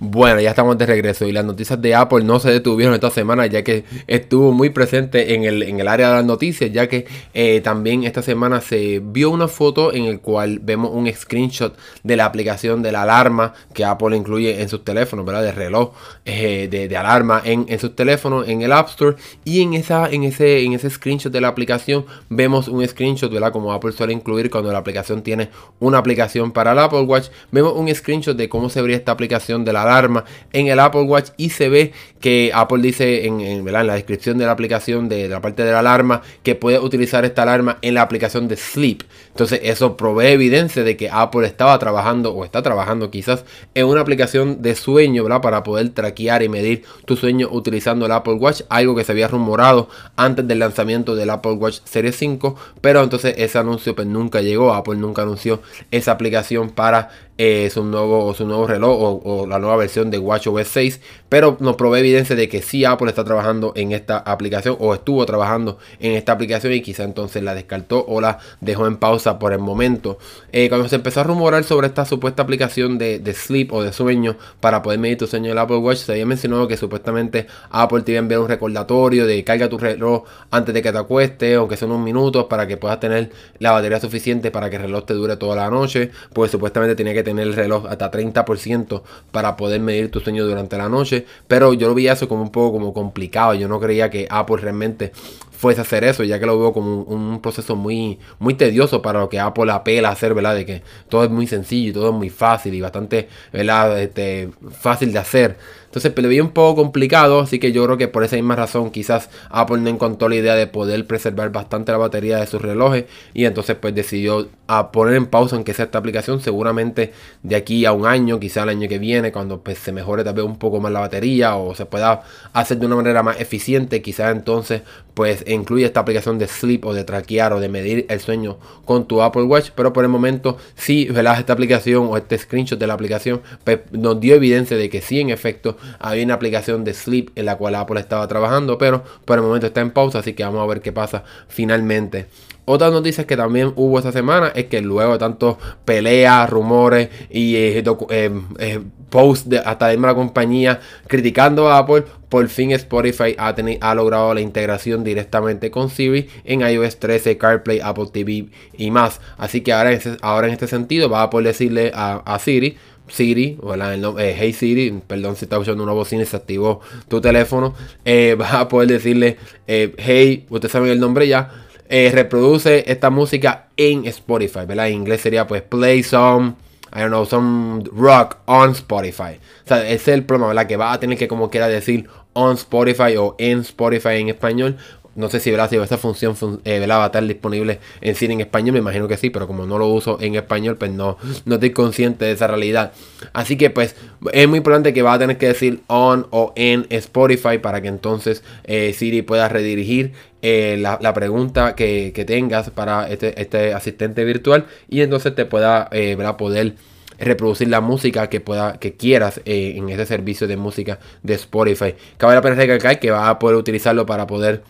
Bueno, 0.00 0.40
ya 0.40 0.50
estamos 0.50 0.78
de 0.78 0.86
regreso 0.86 1.26
y 1.26 1.32
las 1.32 1.44
noticias 1.44 1.82
de 1.82 1.92
Apple 1.92 2.22
no 2.22 2.38
se 2.38 2.52
detuvieron 2.52 2.94
esta 2.94 3.10
semana 3.10 3.46
ya 3.46 3.64
que 3.64 3.84
estuvo 4.06 4.52
muy 4.52 4.70
presente 4.70 5.34
en 5.34 5.42
el, 5.42 5.64
en 5.64 5.80
el 5.80 5.88
área 5.88 6.10
de 6.10 6.14
las 6.14 6.24
noticias 6.24 6.70
ya 6.70 6.88
que 6.88 7.06
eh, 7.34 7.60
también 7.62 8.04
esta 8.04 8.22
semana 8.22 8.60
se 8.60 9.00
vio 9.02 9.28
una 9.28 9.48
foto 9.48 9.92
en 9.92 10.04
el 10.04 10.20
cual 10.20 10.60
vemos 10.62 10.92
un 10.92 11.12
screenshot 11.12 11.76
de 12.04 12.16
la 12.16 12.26
aplicación 12.26 12.80
de 12.80 12.92
la 12.92 13.02
alarma 13.02 13.54
que 13.74 13.84
Apple 13.84 14.16
incluye 14.16 14.62
en 14.62 14.68
sus 14.68 14.84
teléfonos, 14.84 15.26
¿verdad? 15.26 15.42
De 15.42 15.50
reloj 15.50 15.90
eh, 16.24 16.68
de, 16.70 16.96
alarma 16.96 17.42
en, 17.44 17.66
en, 17.68 17.80
sus 17.80 17.96
teléfonos 17.96 18.46
en 18.46 18.62
el 18.62 18.70
App 18.70 18.90
Store 18.90 19.16
y 19.44 19.62
en, 19.62 19.74
esa, 19.74 20.08
en, 20.08 20.22
ese, 20.22 20.62
en 20.62 20.74
ese 20.74 20.90
screenshot 20.90 21.32
de 21.32 21.40
la 21.40 21.48
aplicación 21.48 22.06
vemos 22.28 22.68
un 22.68 22.86
screenshot, 22.86 23.32
¿verdad? 23.32 23.50
Como 23.50 23.72
Apple 23.72 23.90
suele 23.90 24.12
incluir 24.12 24.48
cuando 24.48 24.70
la 24.70 24.78
aplicación 24.78 25.22
tiene 25.24 25.50
una 25.80 25.98
aplicación 25.98 26.52
para 26.52 26.70
el 26.70 26.78
Apple 26.78 27.00
Watch, 27.00 27.30
vemos 27.50 27.72
un 27.74 27.92
screenshot 27.92 28.36
de 28.36 28.48
cómo 28.48 28.70
se 28.70 28.80
vería 28.80 28.96
esta 28.96 29.10
aplicación 29.10 29.64
de 29.64 29.72
la 29.72 29.87
alarma 29.88 30.24
en 30.52 30.68
el 30.68 30.80
Apple 30.80 31.02
Watch 31.02 31.30
y 31.36 31.50
se 31.50 31.68
ve 31.68 31.92
que 32.20 32.50
Apple 32.52 32.82
dice 32.82 33.26
en, 33.26 33.64
la 33.72 33.94
descripción 33.94 34.38
de 34.38 34.46
la 34.46 34.52
aplicación 34.52 35.08
de, 35.08 35.28
la 35.28 35.40
parte 35.40 35.62
de 35.64 35.70
la 35.70 35.78
alarma 35.78 36.22
que 36.42 36.54
puede 36.54 36.78
utilizar 36.80 37.24
esta 37.24 37.42
alarma 37.42 37.78
en 37.82 37.94
la 37.94 38.02
aplicación 38.02 38.48
de 38.48 38.56
Sleep. 38.56 39.02
Entonces 39.28 39.60
eso 39.62 39.96
provee 39.96 40.32
evidencia 40.32 40.82
de 40.82 40.96
que 40.96 41.10
Apple 41.10 41.46
estaba 41.46 41.78
trabajando 41.78 42.34
o 42.34 42.44
está 42.44 42.62
trabajando 42.62 43.10
quizás 43.10 43.44
en 43.74 43.86
una 43.86 44.00
aplicación 44.00 44.62
de 44.62 44.74
sueño 44.74 45.24
para 45.40 45.62
poder 45.62 45.90
traquear 45.90 46.42
y 46.42 46.48
medir 46.48 46.84
tu 47.04 47.16
sueño 47.16 47.48
utilizando 47.50 48.06
el 48.06 48.12
Apple 48.12 48.34
Watch. 48.34 48.62
Algo 48.68 48.94
que 48.94 49.04
se 49.04 49.12
había 49.12 49.28
rumorado 49.28 49.88
antes 50.16 50.46
del 50.46 50.58
lanzamiento 50.58 51.14
del 51.14 51.30
Apple 51.30 51.52
Watch 51.52 51.80
Series 51.84 52.16
5. 52.16 52.56
Pero 52.80 53.02
entonces 53.02 53.34
ese 53.36 53.58
anuncio 53.58 53.94
pues 53.94 54.06
nunca 54.06 54.40
llegó. 54.40 54.72
Apple 54.72 54.96
nunca 54.96 55.22
anunció 55.22 55.60
esa 55.90 56.12
aplicación 56.12 56.70
para 56.70 57.10
eh, 57.38 57.70
su, 57.70 57.84
nuevo, 57.84 58.66
reloj 58.66 59.20
o, 59.24 59.46
la 59.46 59.58
nueva 59.58 59.76
versión 59.76 60.10
de 60.10 60.18
WatchOS 60.18 60.66
6. 60.66 61.00
Pero 61.28 61.56
nos 61.60 61.76
provee 61.76 62.00
evidencia 62.00 62.36
de 62.36 62.48
que 62.48 62.62
sí 62.62 62.84
Apple 62.84 63.08
está 63.08 63.24
trabajando 63.24 63.72
en 63.76 63.92
esta 63.92 64.18
aplicación 64.18 64.76
o 64.78 64.94
estuvo 64.94 65.24
trabajando 65.26 65.78
en 66.00 66.12
esta 66.12 66.32
aplicación 66.32 66.72
y 66.72 66.80
quizá 66.80 67.04
entonces 67.04 67.42
la 67.42 67.54
descartó 67.54 68.04
o 68.06 68.20
la 68.20 68.38
dejó 68.60 68.86
en 68.86 68.96
pausa 68.96 69.38
por 69.38 69.52
el 69.52 69.58
momento. 69.58 70.18
Eh, 70.52 70.68
cuando 70.68 70.88
se 70.88 70.96
empezó 70.96 71.20
a 71.20 71.24
rumorar 71.24 71.64
sobre 71.64 71.88
esta 71.88 72.04
supuesta 72.04 72.42
aplicación 72.42 72.98
de, 72.98 73.22
sleep 73.34 73.72
o 73.72 73.82
de 73.82 73.92
sueño 73.92 74.36
para 74.60 74.82
poder 74.82 74.98
medir 74.98 75.18
tu 75.18 75.26
sueño 75.26 75.48
del 75.48 75.58
Apple 75.58 75.76
Watch, 75.76 75.98
se 75.98 76.12
había 76.12 76.26
mencionado 76.26 76.66
que 76.66 76.76
supuestamente 76.76 77.46
Apple 77.70 78.02
te 78.02 78.12
iba 78.12 78.20
a 78.20 78.22
enviar 78.22 78.40
un 78.40 78.48
recordatorio 78.48 79.26
de 79.26 79.44
carga 79.44 79.68
tu 79.68 79.78
reloj 79.78 80.24
antes 80.50 80.74
de 80.74 80.82
que 80.82 80.92
te 80.92 80.98
acuestes, 80.98 81.56
aunque 81.56 81.76
son 81.76 81.90
unos 81.90 82.04
minutos, 82.04 82.46
para 82.46 82.66
que 82.66 82.76
puedas 82.76 83.00
tener 83.00 83.30
la 83.58 83.72
batería 83.72 84.00
suficiente 84.00 84.50
para 84.50 84.70
que 84.70 84.76
el 84.76 84.82
reloj 84.82 85.04
te 85.04 85.14
dure 85.14 85.36
toda 85.36 85.56
la 85.56 85.70
noche. 85.70 86.10
Pues 86.32 86.50
supuestamente 86.50 86.94
tenía 86.94 87.14
que 87.14 87.22
tener 87.22 87.46
el 87.46 87.54
reloj 87.54 87.86
hasta 87.86 88.10
30% 88.10 89.02
para 89.30 89.56
poder 89.56 89.80
medir 89.80 90.10
tu 90.10 90.20
sueño 90.20 90.46
durante 90.46 90.76
la 90.76 90.88
noche. 90.88 91.17
Pero 91.46 91.74
yo 91.74 91.88
lo 91.88 91.94
vi 91.94 92.08
eso 92.08 92.28
como 92.28 92.42
un 92.42 92.50
poco 92.50 92.72
como 92.72 92.92
complicado. 92.92 93.54
Yo 93.54 93.68
no 93.68 93.80
creía 93.80 94.10
que 94.10 94.26
Apple 94.30 94.56
realmente 94.58 95.12
fuese 95.58 95.80
a 95.80 95.82
hacer 95.82 96.04
eso, 96.04 96.22
ya 96.22 96.38
que 96.38 96.46
lo 96.46 96.56
veo 96.56 96.72
como 96.72 97.02
un, 97.02 97.40
proceso 97.40 97.74
muy, 97.74 98.20
muy 98.38 98.54
tedioso 98.54 99.02
para 99.02 99.18
lo 99.18 99.28
que 99.28 99.40
Apple 99.40 99.72
apela 99.72 100.08
a 100.08 100.12
hacer, 100.12 100.32
¿verdad? 100.32 100.54
De 100.54 100.64
que 100.64 100.82
todo 101.08 101.24
es 101.24 101.30
muy 101.30 101.48
sencillo 101.48 101.90
y 101.90 101.92
todo 101.92 102.10
es 102.10 102.14
muy 102.14 102.30
fácil 102.30 102.74
y 102.74 102.80
bastante, 102.80 103.28
¿verdad? 103.52 104.00
Este, 104.00 104.50
fácil 104.70 105.12
de 105.12 105.18
hacer. 105.18 105.56
Entonces, 105.88 106.12
pero 106.14 106.26
lo 106.26 106.30
vi 106.30 106.38
un 106.40 106.50
poco 106.50 106.82
complicado, 106.82 107.40
así 107.40 107.58
que 107.58 107.72
yo 107.72 107.82
creo 107.86 107.96
que 107.96 108.08
por 108.08 108.22
esa 108.22 108.36
misma 108.36 108.54
razón 108.54 108.90
quizás 108.90 109.30
Apple 109.48 109.78
no 109.78 109.88
encontró 109.88 110.28
la 110.28 110.36
idea 110.36 110.54
de 110.54 110.66
poder 110.66 111.06
preservar 111.06 111.50
bastante 111.50 111.92
la 111.92 111.98
batería 111.98 112.36
de 112.38 112.46
sus 112.46 112.60
relojes 112.60 113.06
y 113.32 113.46
entonces 113.46 113.74
pues 113.80 113.94
decidió 113.94 114.48
a 114.66 114.92
poner 114.92 115.14
en 115.14 115.26
pausa 115.26 115.56
aunque 115.56 115.72
sea 115.72 115.86
esta 115.86 115.98
aplicación, 115.98 116.40
seguramente 116.40 117.14
de 117.42 117.56
aquí 117.56 117.86
a 117.86 117.92
un 117.92 118.06
año, 118.06 118.38
quizás 118.38 118.64
el 118.64 118.68
año 118.68 118.86
que 118.86 118.98
viene, 118.98 119.32
cuando 119.32 119.62
pues, 119.62 119.78
se 119.78 119.90
mejore 119.90 120.24
tal 120.24 120.34
vez 120.34 120.44
un 120.44 120.58
poco 120.58 120.78
más 120.78 120.92
la 120.92 121.00
batería 121.00 121.07
o 121.56 121.74
se 121.74 121.86
pueda 121.86 122.22
hacer 122.52 122.78
de 122.78 122.86
una 122.86 122.96
manera 122.96 123.22
más 123.22 123.40
eficiente, 123.40 124.02
quizás 124.02 124.34
entonces 124.34 124.82
pues 125.14 125.44
incluye 125.48 125.84
esta 125.84 126.00
aplicación 126.00 126.38
de 126.38 126.46
sleep 126.46 126.84
o 126.84 126.94
de 126.94 127.02
traquear 127.04 127.52
o 127.52 127.60
de 127.60 127.68
medir 127.68 128.06
el 128.08 128.20
sueño 128.20 128.58
con 128.84 129.08
tu 129.08 129.20
Apple 129.20 129.42
Watch, 129.42 129.70
pero 129.74 129.92
por 129.92 130.04
el 130.04 130.10
momento 130.10 130.58
sí, 130.76 131.06
¿verdad? 131.06 131.38
esta 131.40 131.52
aplicación 131.52 132.06
o 132.08 132.16
este 132.16 132.38
screenshot 132.38 132.78
de 132.78 132.86
la 132.86 132.94
aplicación 132.94 133.42
pues, 133.64 133.80
nos 133.90 134.20
dio 134.20 134.34
evidencia 134.34 134.76
de 134.76 134.88
que 134.88 135.00
sí 135.00 135.20
en 135.20 135.30
efecto 135.30 135.76
había 135.98 136.24
una 136.24 136.34
aplicación 136.34 136.84
de 136.84 136.94
Sleep 136.94 137.30
en 137.34 137.46
la 137.46 137.56
cual 137.56 137.74
Apple 137.74 138.00
estaba 138.00 138.28
trabajando, 138.28 138.78
pero 138.78 139.02
por 139.24 139.38
el 139.38 139.44
momento 139.44 139.66
está 139.66 139.80
en 139.80 139.90
pausa, 139.90 140.20
así 140.20 140.34
que 140.34 140.44
vamos 140.44 140.62
a 140.62 140.66
ver 140.66 140.80
qué 140.80 140.92
pasa 140.92 141.24
finalmente. 141.48 142.26
Otra 142.70 142.90
noticia 142.90 143.26
que 143.26 143.34
también 143.34 143.72
hubo 143.76 143.98
esta 143.98 144.12
semana 144.12 144.52
es 144.54 144.66
que 144.66 144.82
luego 144.82 145.12
de 145.12 145.18
tantos 145.18 145.56
peleas, 145.86 146.50
rumores 146.50 147.08
y 147.30 147.56
eh, 147.56 147.82
eh, 148.10 148.30
eh, 148.58 148.80
posts 149.08 149.48
de, 149.48 149.58
hasta 149.58 149.86
de 149.86 149.96
la 149.96 150.14
compañía 150.14 150.78
criticando 151.06 151.70
a 151.70 151.78
Apple, 151.78 152.04
por 152.28 152.46
fin 152.48 152.72
Spotify 152.72 153.34
ha, 153.38 153.54
ha, 153.80 153.94
logrado 153.94 154.34
la 154.34 154.42
integración 154.42 155.02
directamente 155.02 155.70
con 155.70 155.88
Siri 155.88 156.28
en 156.44 156.60
iOS 156.60 156.98
13, 156.98 157.38
CarPlay, 157.38 157.80
Apple 157.80 158.08
TV 158.12 158.48
y 158.76 158.90
más. 158.90 159.22
Así 159.38 159.62
que 159.62 159.72
ahora, 159.72 159.98
ahora 160.20 160.48
en 160.48 160.52
este 160.52 160.66
sentido 160.66 161.08
va 161.08 161.22
a 161.22 161.30
poder 161.30 161.46
decirle 161.46 161.90
a 161.94 162.38
Siri 162.38 162.76
Siri, 163.10 163.58
o 163.62 163.74
eh, 163.74 164.36
Hey 164.38 164.52
Siri, 164.52 165.00
perdón 165.06 165.36
si 165.36 165.44
está 165.44 165.58
usando 165.58 165.82
una 165.82 165.92
bocina 165.92 166.22
y 166.22 166.26
se 166.26 166.36
activó 166.36 166.80
tu 167.08 167.20
teléfono, 167.20 167.74
eh, 168.04 168.34
vas 168.38 168.54
a 168.54 168.68
poder 168.68 168.88
decirle, 168.88 169.36
hey, 169.66 170.46
ustedes 170.48 170.72
saben 170.72 170.90
el 170.90 171.00
nombre 171.00 171.26
ya, 171.26 171.50
reproduce 171.88 172.84
esta 172.90 173.10
música 173.10 173.68
en 173.76 174.06
Spotify, 174.06 174.66
¿verdad? 174.66 174.88
En 174.88 174.94
inglés 174.94 175.20
sería 175.20 175.46
pues 175.46 175.62
play 175.62 176.02
some, 176.02 176.54
I 176.94 177.00
don't 177.00 177.08
know, 177.08 177.24
some 177.24 177.84
rock 177.92 178.38
on 178.46 178.72
Spotify. 178.72 179.38
O 179.64 179.68
sea, 179.68 179.88
es 179.88 180.06
el 180.08 180.24
problema, 180.24 180.48
¿verdad? 180.48 180.66
Que 180.66 180.76
va 180.76 180.92
a 180.92 181.00
tener 181.00 181.18
que 181.18 181.28
como 181.28 181.50
quiera 181.50 181.68
decir 181.68 182.08
on 182.34 182.54
Spotify 182.54 183.16
o 183.16 183.34
en 183.38 183.60
Spotify 183.60 184.20
en 184.20 184.28
español 184.28 184.76
no 185.18 185.28
sé 185.28 185.40
si, 185.40 185.50
¿verdad? 185.50 185.68
si 185.68 185.76
esta 185.76 185.98
función 185.98 186.36
eh, 186.64 186.86
va 186.86 187.02
a 187.02 187.06
estar 187.06 187.26
disponible 187.26 187.80
en 188.00 188.14
cine 188.14 188.34
en 188.34 188.40
español, 188.40 188.74
me 188.74 188.78
imagino 188.78 189.08
que 189.08 189.16
sí, 189.16 189.30
pero 189.30 189.48
como 189.48 189.66
no 189.66 189.76
lo 189.76 189.88
uso 189.88 190.16
en 190.20 190.36
español, 190.36 190.76
pues 190.76 190.92
no, 190.92 191.18
no 191.44 191.54
estoy 191.56 191.70
consciente 191.70 192.24
de 192.24 192.32
esa 192.32 192.46
realidad. 192.46 192.92
Así 193.32 193.56
que 193.56 193.68
pues 193.68 193.96
es 194.32 194.46
muy 194.48 194.58
importante 194.58 194.94
que 194.94 195.02
va 195.02 195.14
a 195.14 195.18
tener 195.18 195.36
que 195.36 195.48
decir 195.48 195.80
on 195.88 196.28
o 196.30 196.52
en 196.54 196.86
Spotify 196.90 197.58
para 197.58 197.82
que 197.82 197.88
entonces 197.88 198.44
eh, 198.62 198.92
Siri 198.92 199.22
pueda 199.22 199.48
redirigir 199.48 200.12
eh, 200.40 200.76
la, 200.78 201.14
pregunta 201.14 201.74
que, 201.74 202.12
tengas 202.24 202.70
para 202.70 203.10
este, 203.10 203.42
este, 203.42 203.74
asistente 203.74 204.24
virtual 204.24 204.66
y 204.88 205.00
entonces 205.00 205.34
te 205.34 205.46
pueda 205.46 205.90
poder 206.36 206.76
reproducir 207.18 207.66
la 207.66 207.80
música 207.80 208.28
que 208.28 208.38
pueda 208.38 208.78
que 208.78 208.92
quieras 208.92 209.40
en 209.44 209.88
ese 209.88 210.06
servicio 210.06 210.46
de 210.46 210.56
música 210.56 211.00
de 211.24 211.34
Spotify. 211.34 211.96
Cabe 212.18 212.34
la 212.34 212.40
pena 212.40 212.54
recalcar 212.54 213.00
que 213.00 213.10
va 213.10 213.28
a 213.28 213.40
poder 213.40 213.56
utilizarlo 213.56 214.06
para 214.06 214.28
poder 214.28 214.62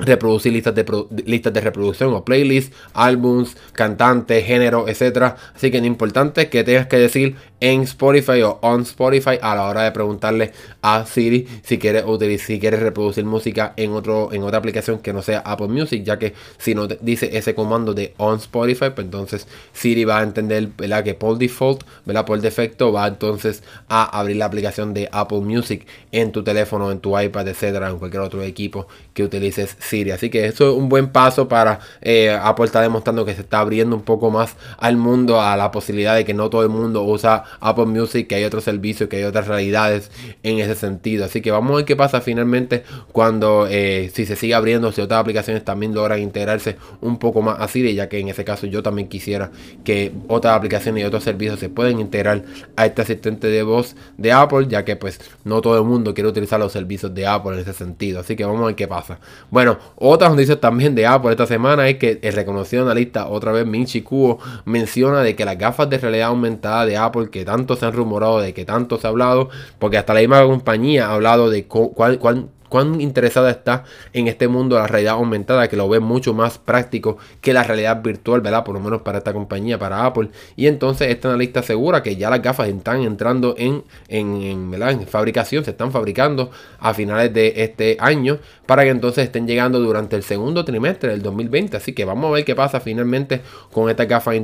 reproducir 0.00 0.52
listas 0.52 0.74
de, 0.74 0.84
listas 1.26 1.52
de 1.52 1.60
reproducción 1.60 2.12
o 2.14 2.24
playlists, 2.24 2.74
álbums, 2.94 3.56
cantantes, 3.72 4.44
género, 4.44 4.88
etc. 4.88 5.34
Así 5.54 5.70
que 5.70 5.78
es 5.78 5.84
importante 5.84 6.48
que 6.48 6.64
tengas 6.64 6.86
que 6.86 6.96
decir 6.96 7.36
en 7.60 7.82
Spotify 7.82 8.42
o 8.42 8.58
on 8.62 8.82
Spotify 8.82 9.38
a 9.40 9.54
la 9.54 9.66
hora 9.66 9.82
de 9.82 9.92
preguntarle 9.92 10.52
a 10.82 11.04
Siri 11.04 11.46
si 11.62 11.78
quieres 11.78 12.04
utilizar, 12.06 12.46
si 12.46 12.58
quieres 12.58 12.80
reproducir 12.80 13.24
música 13.24 13.74
en 13.76 13.92
otro 13.92 14.32
en 14.32 14.42
otra 14.42 14.58
aplicación 14.58 15.00
que 15.00 15.12
no 15.12 15.22
sea 15.22 15.40
Apple 15.40 15.68
Music, 15.68 16.02
ya 16.02 16.18
que 16.18 16.34
si 16.58 16.74
no 16.74 16.86
dice 16.86 17.36
ese 17.36 17.54
comando 17.54 17.94
de 17.94 18.14
on 18.16 18.36
Spotify, 18.38 18.90
pues 18.94 19.04
entonces 19.04 19.46
Siri 19.72 20.04
va 20.04 20.20
a 20.20 20.22
entender 20.22 20.68
¿verdad? 20.76 21.04
que 21.04 21.14
por 21.14 21.38
default, 21.38 21.84
¿verdad? 22.06 22.24
por 22.24 22.40
defecto 22.40 22.92
va 22.92 23.06
entonces 23.06 23.62
a 23.88 24.18
abrir 24.18 24.36
la 24.36 24.46
aplicación 24.46 24.94
de 24.94 25.08
Apple 25.12 25.40
Music 25.40 25.86
en 26.12 26.32
tu 26.32 26.42
teléfono, 26.42 26.90
en 26.90 27.00
tu 27.00 27.18
iPad, 27.18 27.48
etcétera, 27.48 27.90
en 27.90 27.98
cualquier 27.98 28.22
otro 28.22 28.42
equipo 28.42 28.86
que 29.14 29.22
utilices 29.22 29.76
Así 30.14 30.30
que 30.30 30.46
eso 30.46 30.70
es 30.70 30.76
un 30.76 30.88
buen 30.88 31.08
paso 31.08 31.48
para 31.48 31.80
eh, 32.00 32.30
Apple 32.30 32.64
está 32.64 32.80
demostrando 32.80 33.24
que 33.24 33.34
se 33.34 33.40
está 33.40 33.60
abriendo 33.60 33.96
un 33.96 34.02
poco 34.02 34.30
más 34.30 34.56
al 34.78 34.96
mundo, 34.96 35.40
a 35.40 35.56
la 35.56 35.70
posibilidad 35.70 36.14
de 36.14 36.24
que 36.24 36.34
no 36.34 36.48
todo 36.48 36.62
el 36.62 36.68
mundo 36.68 37.02
usa 37.02 37.44
Apple 37.60 37.86
Music, 37.86 38.28
que 38.28 38.36
hay 38.36 38.44
otros 38.44 38.64
servicios, 38.64 39.08
que 39.08 39.16
hay 39.16 39.24
otras 39.24 39.48
realidades 39.48 40.10
en 40.42 40.58
ese 40.58 40.74
sentido. 40.74 41.24
Así 41.24 41.40
que 41.40 41.50
vamos 41.50 41.72
a 41.72 41.76
ver 41.76 41.84
qué 41.84 41.96
pasa 41.96 42.20
finalmente 42.20 42.84
cuando 43.12 43.66
eh, 43.68 44.10
si 44.14 44.26
se 44.26 44.36
sigue 44.36 44.54
abriendo, 44.54 44.92
si 44.92 45.00
otras 45.00 45.20
aplicaciones 45.20 45.64
también 45.64 45.94
logran 45.94 46.20
integrarse 46.20 46.76
un 47.00 47.18
poco 47.18 47.42
más 47.42 47.60
a 47.60 47.68
Siri, 47.68 47.94
ya 47.94 48.08
que 48.08 48.18
en 48.18 48.28
ese 48.28 48.44
caso 48.44 48.66
yo 48.66 48.82
también 48.82 49.08
quisiera 49.08 49.50
que 49.84 50.12
otras 50.28 50.56
aplicaciones 50.56 51.02
y 51.02 51.06
otros 51.06 51.24
servicios 51.24 51.58
se 51.58 51.68
puedan 51.68 51.98
integrar 52.00 52.44
a 52.76 52.86
este 52.86 53.02
asistente 53.02 53.48
de 53.48 53.62
voz 53.62 53.96
de 54.16 54.32
Apple, 54.32 54.66
ya 54.68 54.84
que 54.84 54.96
pues 54.96 55.20
no 55.44 55.60
todo 55.60 55.78
el 55.78 55.84
mundo 55.84 56.14
quiere 56.14 56.28
utilizar 56.28 56.60
los 56.60 56.72
servicios 56.72 57.12
de 57.14 57.26
Apple 57.26 57.54
en 57.54 57.60
ese 57.60 57.72
sentido. 57.72 58.20
Así 58.20 58.36
que 58.36 58.44
vamos 58.44 58.62
a 58.62 58.66
ver 58.66 58.76
qué 58.76 58.86
pasa. 58.86 59.18
Bueno, 59.50 59.78
otras 59.96 60.30
noticias 60.30 60.60
también 60.60 60.94
de 60.94 61.06
Apple 61.06 61.30
esta 61.30 61.46
semana 61.46 61.88
es 61.88 61.96
que 61.96 62.18
el 62.22 62.32
reconocido 62.32 62.82
analista, 62.82 63.28
otra 63.28 63.52
vez 63.52 63.66
Minchi 63.66 64.02
Kuo, 64.02 64.38
menciona 64.64 65.22
de 65.22 65.36
que 65.36 65.44
las 65.44 65.58
gafas 65.58 65.90
de 65.90 65.98
realidad 65.98 66.28
aumentada 66.28 66.86
de 66.86 66.96
Apple 66.96 67.30
que 67.30 67.44
tanto 67.44 67.76
se 67.76 67.86
han 67.86 67.92
rumorado, 67.92 68.40
de 68.40 68.54
que 68.54 68.64
tanto 68.64 68.98
se 68.98 69.06
ha 69.06 69.10
hablado, 69.10 69.50
porque 69.78 69.98
hasta 69.98 70.14
la 70.14 70.20
misma 70.20 70.42
compañía 70.44 71.08
ha 71.08 71.14
hablado 71.14 71.50
de 71.50 71.66
cuán 71.66 73.00
interesada 73.00 73.50
está 73.50 73.84
en 74.12 74.28
este 74.28 74.46
mundo 74.46 74.76
de 74.76 74.82
la 74.82 74.86
realidad 74.86 75.14
aumentada, 75.14 75.68
que 75.68 75.76
lo 75.76 75.88
ve 75.88 75.98
mucho 75.98 76.32
más 76.32 76.56
práctico 76.58 77.18
que 77.40 77.52
la 77.52 77.64
realidad 77.64 78.00
virtual, 78.00 78.40
¿verdad? 78.40 78.64
Por 78.64 78.74
lo 78.74 78.80
menos 78.80 79.02
para 79.02 79.18
esta 79.18 79.32
compañía, 79.32 79.78
para 79.78 80.06
Apple. 80.06 80.28
Y 80.56 80.68
entonces 80.68 81.08
esta 81.08 81.28
analista 81.28 81.60
asegura 81.60 82.02
que 82.02 82.14
ya 82.16 82.30
las 82.30 82.40
gafas 82.40 82.68
están 82.68 83.02
entrando 83.02 83.56
en, 83.58 83.82
en, 84.08 84.72
en 84.72 85.06
fabricación, 85.08 85.64
se 85.64 85.72
están 85.72 85.90
fabricando 85.90 86.50
a 86.78 86.94
finales 86.94 87.34
de 87.34 87.54
este 87.56 87.96
año, 87.98 88.38
para 88.70 88.84
que 88.84 88.90
entonces 88.90 89.24
estén 89.24 89.48
llegando 89.48 89.80
durante 89.80 90.14
el 90.14 90.22
segundo 90.22 90.64
trimestre 90.64 91.10
del 91.10 91.22
2020. 91.22 91.76
Así 91.76 91.92
que 91.92 92.04
vamos 92.04 92.30
a 92.30 92.34
ver 92.34 92.44
qué 92.44 92.54
pasa 92.54 92.78
finalmente 92.78 93.40
con 93.72 93.90
estas 93.90 94.06
gafas, 94.06 94.36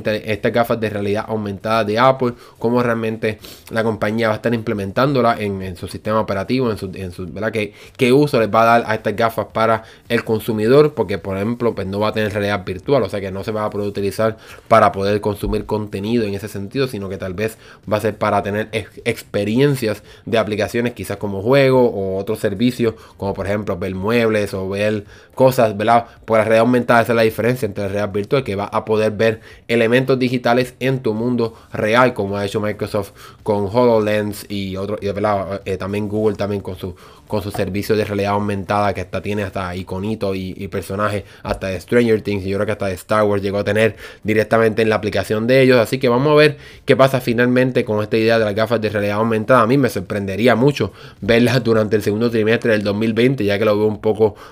gafas 0.51 0.79
de 0.81 0.89
realidad 0.89 1.23
aumentada 1.29 1.85
de 1.85 1.97
Apple, 1.97 2.33
cómo 2.59 2.83
realmente 2.83 3.39
la 3.69 3.85
compañía 3.85 4.27
va 4.27 4.33
a 4.33 4.35
estar 4.35 4.53
implementándola 4.53 5.39
en, 5.39 5.77
su 5.77 5.87
sistema 5.87 6.19
operativo, 6.19 6.69
en 6.69 6.77
su, 6.77 6.91
en 6.93 7.13
su 7.13 7.25
¿verdad? 7.27 7.53
Que, 7.53 7.71
que 7.95 8.11
uso 8.11 8.37
les 8.41 8.53
va 8.53 8.63
a 8.63 8.65
dar 8.65 8.91
a 8.91 8.95
estas 8.95 9.15
gafas 9.15 9.45
para 9.53 9.83
el 10.09 10.25
consumidor, 10.25 10.93
porque 10.93 11.17
por 11.17 11.37
ejemplo 11.37 11.73
pues 11.73 11.87
no 11.87 12.01
va 12.01 12.09
a 12.09 12.11
tener 12.11 12.33
realidad 12.33 12.65
virtual, 12.65 13.03
o 13.03 13.09
sea 13.09 13.21
que 13.21 13.31
no 13.31 13.45
se 13.45 13.53
va 13.53 13.63
a 13.63 13.69
poder 13.69 13.87
utilizar 13.87 14.35
para 14.67 14.91
poder 14.91 15.21
consumir 15.21 15.65
contenido 15.65 16.25
en 16.25 16.33
ese 16.33 16.49
sentido, 16.49 16.87
sino 16.87 17.07
que 17.07 17.15
tal 17.15 17.33
vez 17.33 17.57
va 17.89 17.95
a 17.95 18.01
ser 18.01 18.17
para 18.17 18.43
tener 18.43 18.67
experiencias 19.05 20.03
de 20.25 20.37
aplicaciones 20.37 20.91
quizás 20.91 21.15
como 21.15 21.41
juego 21.41 21.89
o 21.89 22.17
otros 22.17 22.39
servicios, 22.39 22.95
como 23.15 23.33
por 23.33 23.45
ejemplo 23.45 23.77
ver 23.77 23.95
o 24.25 24.69
ver 24.69 25.05
cosas, 25.35 25.77
¿verdad? 25.77 26.05
Por 26.25 26.37
la 26.37 26.43
realidad 26.43 26.61
aumentada 26.61 27.01
esa 27.01 27.11
es 27.11 27.15
la 27.15 27.21
diferencia 27.21 27.65
entre 27.65 27.83
la 27.83 27.89
realidad 27.89 28.13
virtual, 28.13 28.43
que 28.43 28.55
va 28.55 28.65
a 28.65 28.85
poder 28.85 29.11
ver 29.11 29.41
elementos 29.67 30.17
digitales 30.17 30.73
en 30.79 30.99
tu 30.99 31.13
mundo 31.13 31.53
real, 31.71 32.13
como 32.13 32.37
ha 32.37 32.45
hecho 32.45 32.59
Microsoft 32.59 33.11
con 33.43 33.69
HoloLens 33.71 34.45
y 34.49 34.75
otros, 34.75 34.99
y 35.01 35.07
eh, 35.07 35.77
también 35.77 36.09
Google 36.09 36.35
también 36.35 36.61
con 36.61 36.75
su 36.75 36.95
con 37.27 37.43
su 37.43 37.51
servicio 37.51 37.95
de 37.95 38.05
realidad 38.05 38.31
aumentada 38.31 38.93
que 38.93 39.01
hasta 39.01 39.21
tiene 39.21 39.43
hasta 39.43 39.75
iconitos 39.75 40.35
y, 40.35 40.53
y, 40.57 40.69
personajes 40.69 41.23
hasta 41.43 41.67
de 41.67 41.79
Stranger 41.79 42.21
Things 42.21 42.45
y 42.45 42.49
yo 42.49 42.57
creo 42.57 42.65
que 42.65 42.71
hasta 42.71 42.87
de 42.87 42.93
Star 42.93 43.23
Wars 43.23 43.43
llegó 43.43 43.57
a 43.57 43.63
tener 43.65 43.97
directamente 44.23 44.81
en 44.81 44.89
la 44.89 44.95
aplicación 44.95 45.45
de 45.45 45.61
ellos. 45.61 45.77
Así 45.77 45.99
que 45.99 46.07
vamos 46.07 46.31
a 46.31 46.35
ver 46.35 46.57
qué 46.85 46.95
pasa 46.95 47.19
finalmente 47.19 47.83
con 47.83 48.01
esta 48.01 48.15
idea 48.15 48.39
de 48.39 48.45
las 48.45 48.55
gafas 48.55 48.79
de 48.79 48.89
realidad 48.89 49.17
aumentada. 49.17 49.61
A 49.61 49.67
mí 49.67 49.77
me 49.77 49.89
sorprendería 49.89 50.55
mucho 50.55 50.93
verlas 51.19 51.61
durante 51.63 51.97
el 51.97 52.01
segundo 52.01 52.31
trimestre 52.31 52.71
del 52.71 52.83
2020 52.83 53.43
ya 53.43 53.59
que 53.59 53.65
lo 53.65 53.77
veo 53.77 53.87
un 53.87 53.99
poco 53.99 54.06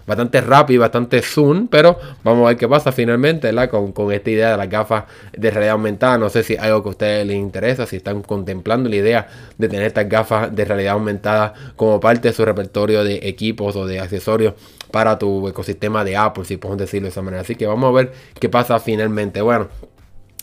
bastante 0.06 0.42
rápido 0.42 0.76
y 0.76 0.80
bastante 0.80 1.22
zoom 1.22 1.68
pero 1.68 1.98
vamos 2.24 2.46
a 2.46 2.50
ver 2.50 2.58
qué 2.58 2.68
pasa 2.68 2.92
finalmente 2.92 3.54
Con, 3.70 3.92
con 3.92 4.12
esta 4.12 4.30
idea 4.30 4.52
de 4.52 4.58
las 4.58 4.70
gafas 4.70 5.06
de 5.36 5.52
realidad 5.52 5.74
aumentada 5.74 6.18
no 6.18 6.30
sé 6.30 6.44
si 6.44 6.58
algo 6.58 6.84
que 6.84 6.90
a 6.90 6.92
ustedes 6.92 7.28
les 7.28 7.38
interesa 7.38 7.86
si 7.86 7.98
están 7.98 8.22
contemplando 8.22 8.90
la 8.90 8.96
idea 8.96 9.28
de 9.58 9.68
tener 9.70 9.86
estas 9.86 10.10
gafas 10.10 10.56
de 10.56 10.66
realidad 10.66 10.94
aumentada 10.94 11.54
como 11.76 12.00
parte 12.00 12.30
de 12.30 12.34
su 12.34 12.46
repertorio 12.46 13.04
de 13.04 13.28
equipos 13.28 13.76
o 13.76 13.86
de 13.86 14.00
accesorios 14.00 14.54
para 14.92 15.20
tu 15.20 15.48
ecosistema 15.48 16.06
de 16.06 16.16
Apple, 16.16 16.46
si 16.46 16.58
podemos 16.58 16.80
decirlo 16.80 17.08
de 17.08 17.10
esa 17.10 17.22
manera. 17.22 17.42
Así 17.42 17.56
que 17.56 17.68
vamos 17.68 17.90
a 17.90 17.92
ver 17.92 18.14
qué 18.40 18.48
pasa 18.48 18.80
finalmente. 18.80 19.42
Bueno, 19.42 19.68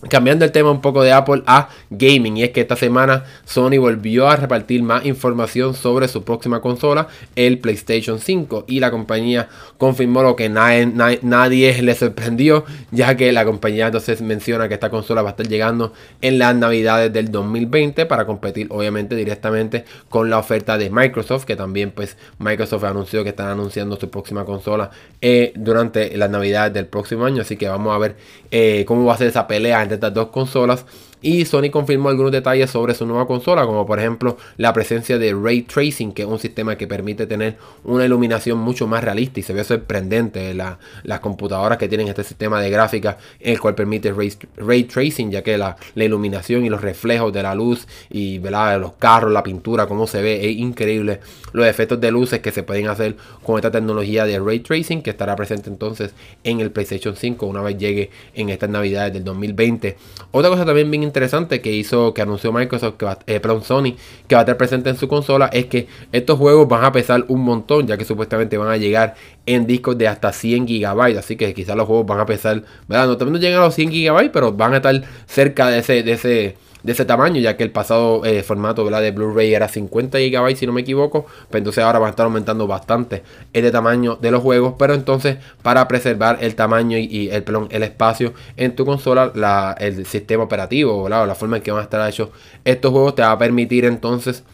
Cambiando 0.09 0.45
el 0.45 0.51
tema 0.51 0.73
un 0.73 0.81
poco 0.81 1.03
de 1.03 1.13
Apple 1.13 1.45
a 1.47 1.69
gaming 1.91 2.37
y 2.37 2.43
es 2.43 2.51
que 2.51 2.61
esta 2.61 2.75
semana 2.75 3.25
Sony 3.45 3.79
volvió 3.79 4.29
a 4.29 4.35
repartir 4.35 4.83
más 4.83 5.05
información 5.07 5.75
sobre 5.75 6.09
su 6.09 6.25
próxima 6.25 6.61
consola, 6.61 7.07
el 7.37 7.61
PlayStation 7.61 8.19
5 8.19 8.65
y 8.67 8.81
la 8.81 8.91
compañía 8.91 9.49
confirmó 9.79 10.25
lo 10.25 10.35
que 10.35 10.49
nadie, 10.49 10.87
nadie, 11.23 11.81
le 11.83 11.95
sorprendió 11.95 12.65
ya 12.91 13.17
que 13.17 13.31
la 13.31 13.45
compañía 13.45 13.87
entonces 13.87 14.23
menciona 14.23 14.67
que 14.67 14.75
esta 14.75 14.91
consola 14.91 15.23
va 15.23 15.31
a 15.31 15.33
estar 15.33 15.47
llegando 15.47 15.93
en 16.21 16.39
las 16.39 16.57
navidades 16.57 17.13
del 17.13 17.31
2020 17.31 18.05
para 18.07 18.27
competir 18.27 18.67
obviamente 18.71 19.15
directamente 19.15 19.85
con 20.09 20.31
la 20.31 20.39
oferta 20.39 20.79
de 20.79 20.91
Microsoft 20.91 21.45
que 21.45 21.55
también 21.55 21.93
pues 21.93 22.17
Microsoft 22.39 22.83
anunció 22.83 23.23
que 23.23 23.31
están 23.31 23.47
anunciando 23.49 23.95
su 23.97 24.11
próxima 24.11 24.45
consola 24.45 24.91
eh, 25.21 25.53
durante 25.55 26.17
las 26.17 26.29
navidades 26.29 26.73
del 26.73 26.87
próximo 26.87 27.25
año. 27.25 27.43
Así 27.43 27.57
que 27.57 27.69
vamos 27.69 27.95
a 27.95 27.99
ver 27.99 28.17
eh, 28.51 28.85
cómo 28.87 29.05
va 29.05 29.15
a 29.15 29.19
ser 29.19 29.29
esa 29.29 29.47
pelea 29.47 29.92
estas 29.93 30.15
dos 30.15 30.29
consolas 30.29 30.85
y 31.23 31.45
Sony 31.45 31.71
confirmó 31.71 32.09
algunos 32.09 32.33
detalles 32.33 32.71
sobre 32.71 32.95
su 32.95 33.07
nueva 33.07 33.27
consola, 33.27 33.65
como 33.65 33.87
por 33.87 33.99
ejemplo 33.99 34.37
la 34.57 34.73
presencia 34.73 35.19
de 35.19 35.33
Ray 35.33 35.63
Tracing, 35.63 36.13
que 36.13 36.23
es 36.23 36.29
un 36.29 36.39
sistema 36.39 36.77
que 36.77 36.89
permite 36.89 37.27
tener 37.27 37.57
una 37.85 38.05
iluminación 38.05 38.59
mucho 38.59 38.87
más 38.89 39.05
realista 39.05 39.41
y 39.41 39.43
se 39.45 39.53
ve 39.53 39.63
sorprendente 39.63 40.53
la, 40.53 40.79
las 41.05 41.21
computadoras 41.21 41.79
que 41.79 41.89
tienen 41.89 42.09
este 42.09 42.25
sistema 42.25 42.61
de 42.61 42.71
gráfica, 42.71 43.19
el 43.39 43.61
cual 43.61 43.75
permite 43.77 44.13
Ray, 44.13 44.85
Tracing, 44.85 45.31
ya 45.31 45.43
que 45.43 45.57
la, 45.57 45.77
iluminación 45.95 46.67
y 46.67 46.69
los 46.69 46.81
reflejos 46.81 47.33
de 47.33 47.43
la 47.43 47.55
luz 47.55 47.87
y 48.11 48.39
¿verdad? 48.39 48.81
los 48.81 48.95
carros, 48.95 49.31
la 49.33 49.43
pintura, 49.43 49.87
cómo 49.87 50.09
se 50.09 50.21
ve, 50.21 50.51
es 50.51 50.57
increíble 50.57 51.21
los 51.53 51.67
efectos 51.67 52.01
de 52.01 52.11
luces 52.11 52.41
que 52.41 52.51
se 52.51 52.65
pueden 52.65 52.89
hacer 52.89 53.17
con 53.45 53.57
esta 53.57 53.71
tecnología 53.71 54.25
de 54.25 54.41
Ray 54.41 54.61
Tracing, 54.61 55.03
que 55.03 55.11
estará 55.11 55.37
presente 55.37 55.71
entonces 55.71 56.13
en 56.43 56.61
el 56.61 56.71
PlayStation 56.71 57.15
5 57.15 57.47
una 57.47 57.63
vez 57.63 57.79
llegue 57.79 58.11
en 58.35 58.49
estas 58.49 58.71
navidades 58.71 59.13
del 59.13 59.23
2020. 59.23 59.97
Otra 60.33 60.51
cosa 60.51 60.65
también 60.65 60.91
bien 60.91 61.05
interesante 61.13 61.61
que 61.61 61.71
hizo, 61.71 62.15
que 62.15 62.23
anunció 62.23 62.53
Microsoft, 62.53 62.97
que 62.97 63.05
va, 63.05 63.19
eh, 63.27 63.39
perdón, 63.39 63.63
Sony, 63.63 63.95
que 64.27 64.35
va 64.35 64.41
a 64.41 64.45
estar 64.45 64.57
presente 64.57 64.91
en 64.91 64.97
su 64.97 65.09
consola, 65.09 65.49
es 65.53 65.67
que 65.67 65.87
estos 66.11 66.39
juegos 66.39 66.67
van 66.69 66.85
a 66.85 66.93
pesar 66.93 67.25
un 67.29 67.43
montón, 67.43 67.87
ya 67.87 67.99
que 67.99 68.05
supuestamente 68.05 68.57
van 68.57 68.69
a 68.69 68.77
llegar 68.79 69.15
en 69.47 69.67
discos 69.67 69.99
de 69.99 70.09
hasta 70.09 70.33
100 70.33 70.67
GB. 70.67 71.19
Así 71.19 71.37
que 71.37 71.53
quizás 71.55 71.77
los 71.77 71.87
juegos 71.87 72.07
van 72.07 72.21
a 72.21 72.27
pesar, 72.27 72.63
¿verdad? 72.89 73.07
No, 73.07 73.17
también 73.19 73.41
llegan 73.41 73.61
a 73.61 73.67
los 73.67 73.75
100 73.75 73.91
GB, 73.91 74.31
pero 74.33 74.53
van 74.53 74.73
a 74.73 74.77
estar 74.77 75.03
cerca 75.27 75.69
de 75.69 75.79
ese, 75.81 76.03
de 76.03 76.13
ese 76.13 76.57
de 76.83 76.93
ese 76.93 77.05
tamaño, 77.05 77.41
ya 77.41 77.57
que 77.57 77.63
el 77.63 77.71
pasado 77.71 78.25
eh, 78.25 78.43
formato 78.43 78.85
de 78.85 79.11
Blu-ray 79.11 79.55
era 79.55 79.69
50 79.69 80.19
GB, 80.19 80.57
si 80.57 80.67
no 80.67 80.73
me 80.73 80.83
equivoco, 80.83 81.25
pero 81.25 81.49
pues 81.51 81.61
entonces 81.61 81.85
ahora 81.85 81.99
van 81.99 82.09
a 82.09 82.11
estar 82.11 82.25
aumentando 82.25 82.67
bastante 82.67 83.23
el 83.53 83.71
tamaño 83.71 84.17
de 84.21 84.31
los 84.31 84.43
juegos, 84.43 84.75
pero 84.79 84.95
entonces 84.95 85.39
para 85.63 85.87
preservar 85.89 86.39
el 86.41 86.55
tamaño 86.55 86.99
y, 86.99 87.31
el, 87.31 87.45
el 87.71 87.83
espacio 87.83 88.35
en 88.57 88.75
tu 88.75 88.85
consola, 88.85 89.33
la, 89.35 89.77
el 89.79 90.07
sistema 90.07 90.45
operativo, 90.45 91.05
o 91.05 91.09
la 91.09 91.35
forma 91.35 91.57
en 91.57 91.63
que 91.63 91.71
van 91.71 91.81
a 91.81 91.85
estar 91.85 92.09
hechos 92.09 92.31
estos 92.65 92.93
juegos 92.93 93.15
te 93.15 93.23
va 93.23 93.33
a 93.33 93.39
permitir 93.39 93.85
entonces 93.85 94.45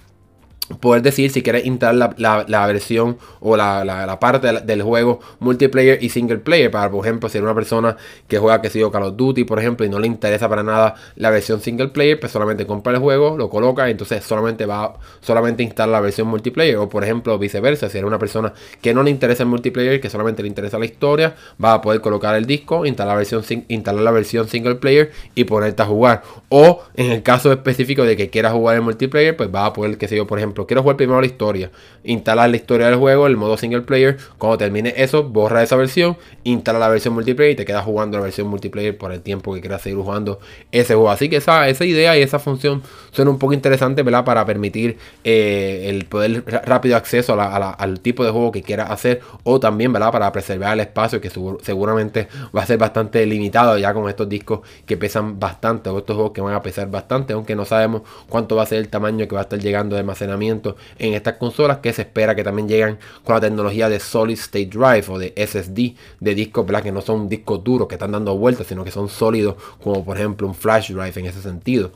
poder 0.80 1.02
decir 1.02 1.30
si 1.30 1.42
quieres 1.42 1.66
instalar 1.66 2.14
la, 2.18 2.66
versión 2.66 3.18
o 3.40 3.56
la, 3.56 4.18
parte 4.20 4.60
del 4.60 4.82
juego 4.82 5.20
multiplayer 5.40 6.02
y 6.02 6.08
single 6.10 6.38
player. 6.38 6.70
Para, 6.70 6.90
por 6.90 7.04
ejemplo, 7.04 7.28
si 7.28 7.38
eres 7.38 7.44
una 7.44 7.54
persona 7.54 7.96
que 8.26 8.38
juega, 8.38 8.60
que 8.60 8.70
sido 8.70 8.90
Call 8.90 9.04
of 9.04 9.16
Duty, 9.16 9.44
por 9.44 9.58
ejemplo, 9.58 9.86
y 9.86 9.88
no 9.88 9.98
le 9.98 10.06
interesa 10.06 10.48
para 10.48 10.62
nada 10.62 10.94
la 11.16 11.30
versión 11.30 11.60
single 11.60 11.88
player, 11.88 12.20
pues 12.20 12.32
solamente 12.32 12.66
compra 12.66 12.92
el 12.92 12.98
juego, 12.98 13.36
lo 13.36 13.48
coloca 13.48 13.88
y 13.88 13.92
entonces 13.92 14.24
solamente 14.24 14.66
va 14.66 14.94
solamente 15.20 15.62
instalar 15.62 15.90
la 15.90 16.00
versión 16.00 16.28
multiplayer. 16.28 16.76
O 16.76 16.88
por 16.88 17.04
ejemplo, 17.04 17.38
viceversa, 17.38 17.88
si 17.88 17.98
eres 17.98 18.08
una 18.08 18.18
persona 18.18 18.52
que 18.80 18.94
no 18.94 19.02
le 19.02 19.10
interesa 19.10 19.42
el 19.42 19.48
multiplayer, 19.48 20.00
que 20.00 20.10
solamente 20.10 20.42
le 20.42 20.48
interesa 20.48 20.78
la 20.78 20.84
historia, 20.84 21.34
va 21.62 21.74
a 21.74 21.80
poder 21.80 22.00
colocar 22.00 22.34
el 22.36 22.46
disco, 22.46 22.86
instalar 22.86 23.14
la 23.14 23.16
versión, 23.16 23.44
instalar 23.68 24.02
la 24.02 24.10
versión 24.10 24.48
single 24.48 24.76
player 24.76 25.12
y 25.34 25.44
ponerte 25.44 25.82
a 25.82 25.86
jugar. 25.86 26.22
O 26.48 26.82
en 26.94 27.10
el 27.10 27.22
caso 27.22 27.52
específico 27.52 28.04
de 28.04 28.16
que 28.16 28.30
quieras 28.30 28.52
jugar 28.52 28.76
el 28.76 28.82
multiplayer, 28.82 29.36
pues 29.36 29.48
va 29.54 29.66
a 29.66 29.72
poder, 29.72 29.98
que 29.98 30.08
sé 30.08 30.16
yo, 30.16 30.26
por 30.26 30.38
ejemplo, 30.38 30.57
quiero 30.66 30.82
jugar 30.82 30.96
primero 30.96 31.20
la 31.20 31.26
historia, 31.26 31.70
instalar 32.04 32.50
la 32.50 32.56
historia 32.56 32.86
del 32.86 32.96
juego, 32.96 33.26
el 33.26 33.36
modo 33.36 33.56
single 33.56 33.82
player, 33.82 34.16
cuando 34.38 34.58
termine 34.58 34.94
eso, 34.96 35.24
borra 35.24 35.62
esa 35.62 35.76
versión, 35.76 36.16
instala 36.44 36.78
la 36.78 36.88
versión 36.88 37.14
multiplayer 37.14 37.52
y 37.52 37.56
te 37.56 37.64
quedas 37.64 37.84
jugando 37.84 38.18
la 38.18 38.24
versión 38.24 38.48
multiplayer 38.48 38.96
por 38.96 39.12
el 39.12 39.20
tiempo 39.20 39.54
que 39.54 39.60
quieras 39.60 39.82
seguir 39.82 39.98
jugando 39.98 40.40
ese 40.72 40.94
juego. 40.94 41.10
Así 41.10 41.28
que 41.28 41.36
esa, 41.36 41.68
esa 41.68 41.84
idea 41.84 42.16
y 42.16 42.22
esa 42.22 42.38
función 42.38 42.82
suena 43.10 43.30
un 43.30 43.38
poco 43.38 43.52
interesante, 43.52 44.02
¿verdad? 44.02 44.24
Para 44.24 44.44
permitir 44.44 44.98
eh, 45.24 45.86
el 45.88 46.04
poder 46.06 46.44
rápido 46.64 46.96
acceso 46.96 47.38
al 47.38 48.00
tipo 48.00 48.24
de 48.24 48.30
juego 48.30 48.52
que 48.52 48.62
quieras 48.62 48.90
hacer 48.90 49.20
o 49.44 49.60
también, 49.60 49.92
¿verdad? 49.92 50.12
Para 50.12 50.30
preservar 50.32 50.74
el 50.74 50.80
espacio 50.80 51.20
que 51.20 51.30
seguramente 51.30 52.28
va 52.56 52.62
a 52.62 52.66
ser 52.66 52.78
bastante 52.78 53.24
limitado 53.26 53.78
ya 53.78 53.92
con 53.94 54.08
estos 54.08 54.28
discos 54.28 54.60
que 54.86 54.96
pesan 54.96 55.38
bastante 55.38 55.90
o 55.90 55.98
estos 55.98 56.14
juegos 56.16 56.32
que 56.32 56.40
van 56.40 56.54
a 56.54 56.62
pesar 56.62 56.90
bastante, 56.90 57.32
aunque 57.32 57.54
no 57.54 57.64
sabemos 57.64 58.02
cuánto 58.28 58.56
va 58.56 58.62
a 58.62 58.66
ser 58.66 58.78
el 58.78 58.88
tamaño 58.88 59.26
que 59.28 59.34
va 59.34 59.40
a 59.40 59.44
estar 59.44 59.58
llegando 59.58 59.94
de 59.94 60.00
almacenamiento 60.00 60.47
en 60.48 61.14
estas 61.14 61.34
consolas 61.34 61.78
que 61.78 61.92
se 61.92 62.02
espera 62.02 62.34
que 62.34 62.44
también 62.44 62.68
lleguen 62.68 62.98
con 63.24 63.34
la 63.34 63.40
tecnología 63.40 63.88
de 63.88 64.00
Solid 64.00 64.38
State 64.38 64.66
Drive 64.66 65.04
o 65.08 65.18
de 65.18 65.32
SSD 65.36 65.94
de 66.20 66.34
discos 66.34 66.66
que 66.82 66.92
no 66.92 67.00
son 67.00 67.28
discos 67.28 67.62
duros 67.64 67.88
que 67.88 67.94
están 67.94 68.12
dando 68.12 68.36
vueltas 68.36 68.66
sino 68.66 68.84
que 68.84 68.90
son 68.90 69.08
sólidos 69.08 69.56
como 69.82 70.04
por 70.04 70.16
ejemplo 70.16 70.46
un 70.46 70.54
flash 70.54 70.92
drive 70.92 71.20
en 71.20 71.26
ese 71.26 71.42
sentido 71.42 71.90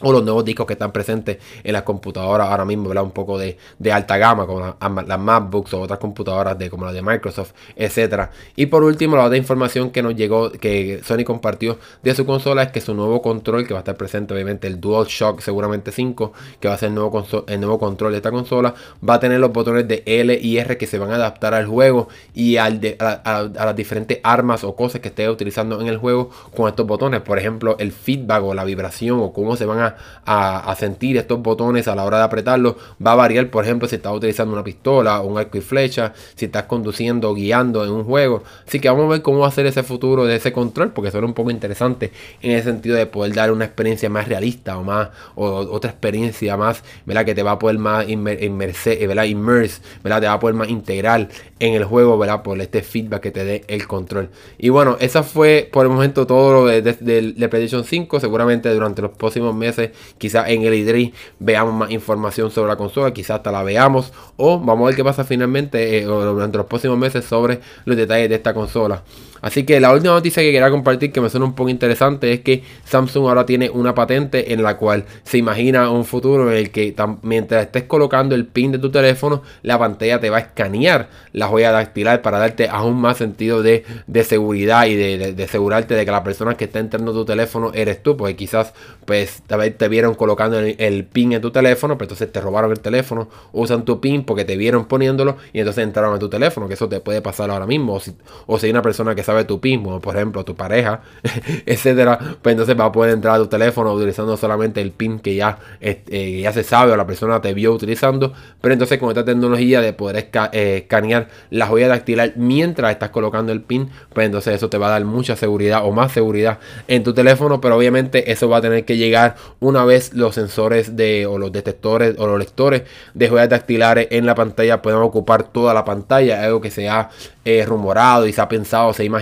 o 0.00 0.12
los 0.12 0.22
nuevos 0.24 0.44
discos 0.44 0.66
que 0.66 0.72
están 0.72 0.92
presentes 0.92 1.38
en 1.62 1.72
las 1.72 1.82
computadoras 1.82 2.48
ahora 2.48 2.64
mismo, 2.64 2.88
¿verdad? 2.88 3.04
Un 3.04 3.12
poco 3.12 3.38
de, 3.38 3.56
alta 3.92 4.16
gama, 4.16 4.46
como 4.46 4.60
las 5.06 5.18
MacBooks 5.18 5.74
o 5.74 5.80
otras 5.80 5.98
computadoras 5.98 6.58
de, 6.58 6.70
como 6.70 6.84
la 6.84 6.92
de 6.92 7.02
Microsoft, 7.02 7.52
etcétera. 7.76 8.30
Y 8.56 8.66
por 8.66 8.82
último, 8.82 9.16
la 9.16 9.24
otra 9.24 9.36
información 9.36 9.90
que 9.90 10.02
nos 10.02 10.16
llegó, 10.16 10.50
que 10.50 11.00
Sony 11.04 11.24
compartió 11.24 11.78
de 12.02 12.14
su 12.14 12.26
consola 12.26 12.64
es 12.64 12.72
que 12.72 12.80
su 12.80 12.94
nuevo 12.94 13.22
control, 13.22 13.66
que 13.66 13.74
va 13.74 13.80
a 13.80 13.82
estar 13.82 13.96
presente 13.96 14.34
obviamente 14.34 14.66
el 14.66 14.80
DualShock 14.80 15.40
seguramente 15.40 15.92
5, 15.92 16.32
que 16.58 16.68
va 16.68 16.74
a 16.74 16.78
ser 16.78 16.88
el 16.88 16.94
nuevo, 16.94 17.24
el 17.46 17.60
nuevo 17.60 17.78
control 17.78 18.12
de 18.12 18.18
esta 18.18 18.30
consola, 18.30 18.74
va 19.08 19.14
a 19.14 19.20
tener 19.20 19.40
los 19.40 19.52
botones 19.52 19.86
de 19.86 20.02
L 20.06 20.36
y 20.40 20.58
R 20.58 20.76
que 20.76 20.86
se 20.86 20.98
van 20.98 21.12
a 21.12 21.16
adaptar 21.16 21.54
al 21.54 21.66
juego 21.66 22.08
y 22.34 22.56
al 22.56 22.80
a, 22.98 23.50
las 23.52 23.76
diferentes 23.76 24.18
armas 24.22 24.64
o 24.64 24.74
cosas 24.74 25.00
que 25.00 25.08
esté 25.08 25.28
utilizando 25.28 25.80
en 25.80 25.86
el 25.86 25.98
juego 25.98 26.30
con 26.54 26.68
estos 26.68 26.86
botones. 26.86 27.20
Por 27.20 27.38
ejemplo, 27.38 27.76
el 27.78 27.92
feedback 27.92 28.42
o 28.42 28.54
la 28.54 28.64
vibración 28.64 29.20
o 29.20 29.32
cómo 29.32 29.56
se 29.56 29.66
van 29.66 29.80
a 29.80 29.81
a, 30.24 30.74
sentir 30.78 31.16
estos 31.16 31.40
botones 31.42 31.88
a 31.88 31.94
la 31.94 32.04
hora 32.04 32.18
de 32.18 32.24
apretarlos. 32.24 32.76
Va 33.04 33.12
a 33.12 33.14
variar, 33.14 33.48
por 33.48 33.64
ejemplo, 33.64 33.88
si 33.88 33.96
estás 33.96 34.12
utilizando 34.12 34.52
una 34.52 34.64
pistola, 34.64 35.20
un 35.20 35.38
arco 35.38 35.58
y 35.58 35.60
flecha, 35.60 36.12
si 36.34 36.46
estás 36.46 36.64
conduciendo 36.64 37.30
o 37.30 37.34
guiando 37.34 37.84
en 37.84 37.90
un 37.90 38.04
juego. 38.04 38.42
Así 38.66 38.80
que 38.80 38.88
vamos 38.88 39.06
a 39.06 39.08
ver 39.08 39.22
cómo 39.22 39.40
va 39.40 39.48
a 39.48 39.50
ser 39.50 39.66
ese 39.66 39.82
futuro 39.82 40.24
de 40.24 40.36
ese 40.36 40.52
control, 40.52 40.92
porque 40.92 41.10
suena 41.10 41.26
un 41.26 41.34
poco 41.34 41.50
interesante 41.50 42.12
en 42.40 42.52
el 42.52 42.62
sentido 42.62 42.96
de 42.96 43.06
poder 43.06 43.34
dar 43.34 43.52
una 43.52 43.64
experiencia 43.64 44.08
más 44.08 44.28
realista 44.28 44.78
o 44.78 44.82
más, 44.82 45.08
o 45.34 45.46
otra 45.46 45.90
experiencia 45.90 46.56
más, 46.56 46.82
¿verdad? 47.06 47.24
Que 47.24 47.34
te 47.34 47.42
va 47.42 47.52
a 47.52 47.58
poder 47.58 47.78
más 47.78 48.08
inmerse, 48.08 49.06
¿verdad? 49.06 49.24
Immerse, 49.24 49.82
¿verdad? 50.02 50.20
Te 50.20 50.26
va 50.26 50.34
a 50.34 50.40
poder 50.40 50.56
más 50.56 50.68
integral 50.68 51.28
en 51.58 51.74
el 51.74 51.84
juego, 51.84 52.18
¿verdad? 52.18 52.42
Por 52.42 52.60
este 52.60 52.82
feedback 52.82 53.22
que 53.22 53.30
te 53.30 53.44
dé 53.44 53.64
el 53.68 53.86
control. 53.86 54.30
Y 54.58 54.68
bueno, 54.68 54.96
esa 55.00 55.22
fue 55.22 55.68
por 55.72 55.86
el 55.86 55.92
momento 55.92 56.26
todo 56.26 56.52
lo 56.52 56.66
de, 56.66 56.82
de 56.82 57.48
PlayStation 57.48 57.84
5. 57.84 58.20
Seguramente 58.20 58.72
durante 58.72 59.02
los 59.02 59.12
próximos 59.12 59.54
meses 59.54 59.71
quizás 60.18 60.48
en 60.48 60.62
el 60.62 60.74
IDRI 60.74 61.14
veamos 61.38 61.74
más 61.74 61.90
información 61.90 62.50
sobre 62.50 62.68
la 62.68 62.76
consola, 62.76 63.12
quizás 63.12 63.36
hasta 63.36 63.52
la 63.52 63.62
veamos, 63.62 64.12
o 64.36 64.58
vamos 64.58 64.84
a 64.84 64.86
ver 64.88 64.96
qué 64.96 65.04
pasa 65.04 65.24
finalmente 65.24 65.98
eh, 65.98 66.04
durante 66.04 66.58
los 66.58 66.66
próximos 66.66 66.98
meses 66.98 67.24
sobre 67.24 67.60
los 67.84 67.96
detalles 67.96 68.28
de 68.28 68.36
esta 68.36 68.54
consola. 68.54 69.02
Así 69.42 69.64
que 69.64 69.80
la 69.80 69.92
última 69.92 70.14
noticia 70.14 70.40
que 70.42 70.52
quería 70.52 70.70
compartir 70.70 71.12
que 71.12 71.20
me 71.20 71.28
suena 71.28 71.44
un 71.44 71.54
poco 71.54 71.68
interesante 71.68 72.32
es 72.32 72.40
que 72.40 72.62
Samsung 72.84 73.26
ahora 73.26 73.44
tiene 73.44 73.68
una 73.68 73.92
patente 73.92 74.52
en 74.52 74.62
la 74.62 74.76
cual 74.76 75.04
se 75.24 75.36
imagina 75.36 75.90
un 75.90 76.04
futuro 76.04 76.50
en 76.50 76.56
el 76.56 76.70
que 76.70 76.94
mientras 77.22 77.64
estés 77.66 77.82
colocando 77.82 78.36
el 78.36 78.46
pin 78.46 78.70
de 78.70 78.78
tu 78.78 78.90
teléfono, 78.92 79.42
la 79.62 79.80
pantalla 79.80 80.20
te 80.20 80.30
va 80.30 80.36
a 80.36 80.40
escanear 80.40 81.08
la 81.32 81.48
huella 81.48 81.72
dactilar 81.72 82.22
para 82.22 82.38
darte 82.38 82.68
aún 82.68 83.00
más 83.00 83.16
sentido 83.16 83.62
de, 83.62 83.84
seguridad 84.24 84.86
y 84.86 84.94
de, 84.94 85.42
asegurarte 85.42 85.94
de 85.94 86.04
que 86.04 86.10
la 86.12 86.22
persona 86.22 86.56
que 86.56 86.66
está 86.66 86.78
entrando 86.78 87.10
a 87.10 87.14
tu 87.14 87.24
teléfono 87.24 87.72
eres 87.74 88.00
tú, 88.00 88.16
porque 88.16 88.36
quizás 88.36 88.72
pues 89.04 89.42
te 89.48 89.88
vieron 89.88 90.14
colocando 90.14 90.60
el, 90.60 91.04
pin 91.04 91.32
en 91.32 91.42
tu 91.42 91.50
teléfono, 91.50 91.98
pero 91.98 92.04
entonces 92.04 92.30
te 92.30 92.40
robaron 92.40 92.70
el 92.70 92.78
teléfono, 92.78 93.28
usan 93.52 93.84
tu 93.84 94.00
pin 94.00 94.22
porque 94.22 94.44
te 94.44 94.56
vieron 94.56 94.84
poniéndolo 94.84 95.36
y 95.52 95.58
entonces 95.58 95.82
entraron 95.82 96.14
a 96.14 96.18
tu 96.20 96.28
teléfono, 96.28 96.68
que 96.68 96.74
eso 96.74 96.88
te 96.88 97.00
puede 97.00 97.20
pasar 97.22 97.50
ahora 97.50 97.66
mismo, 97.66 97.94
o 97.94 98.00
si, 98.00 98.14
o 98.46 98.56
si 98.58 98.66
hay 98.66 98.70
una 98.70 98.82
persona 98.82 99.16
que 99.16 99.24
sabe 99.24 99.31
sabe 99.32 99.44
tu 99.44 99.60
PIN, 99.60 99.82
por 99.82 100.16
ejemplo 100.16 100.44
tu 100.44 100.54
pareja, 100.54 101.00
etcétera, 101.66 102.18
pues 102.40 102.52
entonces 102.52 102.78
va 102.78 102.86
a 102.86 102.92
poder 102.92 103.14
entrar 103.14 103.36
a 103.36 103.38
tu 103.38 103.46
teléfono 103.46 103.92
utilizando 103.92 104.36
solamente 104.36 104.80
el 104.80 104.92
PIN 104.92 105.18
que 105.18 105.34
ya, 105.34 105.58
eh, 105.80 106.40
ya 106.42 106.52
se 106.52 106.62
sabe 106.62 106.92
o 106.92 106.96
la 106.96 107.06
persona 107.06 107.40
te 107.40 107.54
vio 107.54 107.72
utilizando. 107.72 108.32
Pero 108.60 108.74
entonces 108.74 108.98
con 108.98 109.08
esta 109.08 109.24
tecnología 109.24 109.80
de 109.80 109.92
poder 109.92 110.28
eh, 110.52 110.78
escanear 110.82 111.28
la 111.50 111.70
huella 111.70 111.88
dactilar 111.88 112.34
mientras 112.36 112.92
estás 112.92 113.10
colocando 113.10 113.52
el 113.52 113.62
PIN, 113.62 113.90
pues 114.12 114.26
entonces 114.26 114.54
eso 114.54 114.68
te 114.68 114.78
va 114.78 114.88
a 114.88 114.90
dar 114.90 115.04
mucha 115.04 115.36
seguridad 115.36 115.84
o 115.84 115.92
más 115.92 116.12
seguridad 116.12 116.58
en 116.88 117.02
tu 117.02 117.14
teléfono. 117.14 117.60
Pero 117.60 117.76
obviamente 117.76 118.30
eso 118.30 118.48
va 118.48 118.58
a 118.58 118.60
tener 118.60 118.84
que 118.84 118.96
llegar 118.96 119.36
una 119.60 119.84
vez 119.84 120.12
los 120.12 120.34
sensores 120.34 120.96
de 120.96 121.26
o 121.26 121.38
los 121.38 121.52
detectores 121.52 122.16
o 122.18 122.26
los 122.26 122.38
lectores 122.38 122.82
de 123.14 123.30
huellas 123.30 123.48
dactilares 123.48 124.08
en 124.10 124.26
la 124.26 124.34
pantalla 124.34 124.82
puedan 124.82 125.02
ocupar 125.02 125.44
toda 125.44 125.74
la 125.74 125.84
pantalla, 125.84 126.42
algo 126.42 126.60
que 126.60 126.70
se 126.70 126.88
ha 126.88 127.10
eh, 127.44 127.64
rumorado 127.66 128.26
y 128.26 128.32
se 128.32 128.40
ha 128.40 128.48
pensado, 128.48 128.92
se 128.92 129.02
ha 129.02 129.04
imaginado 129.04 129.21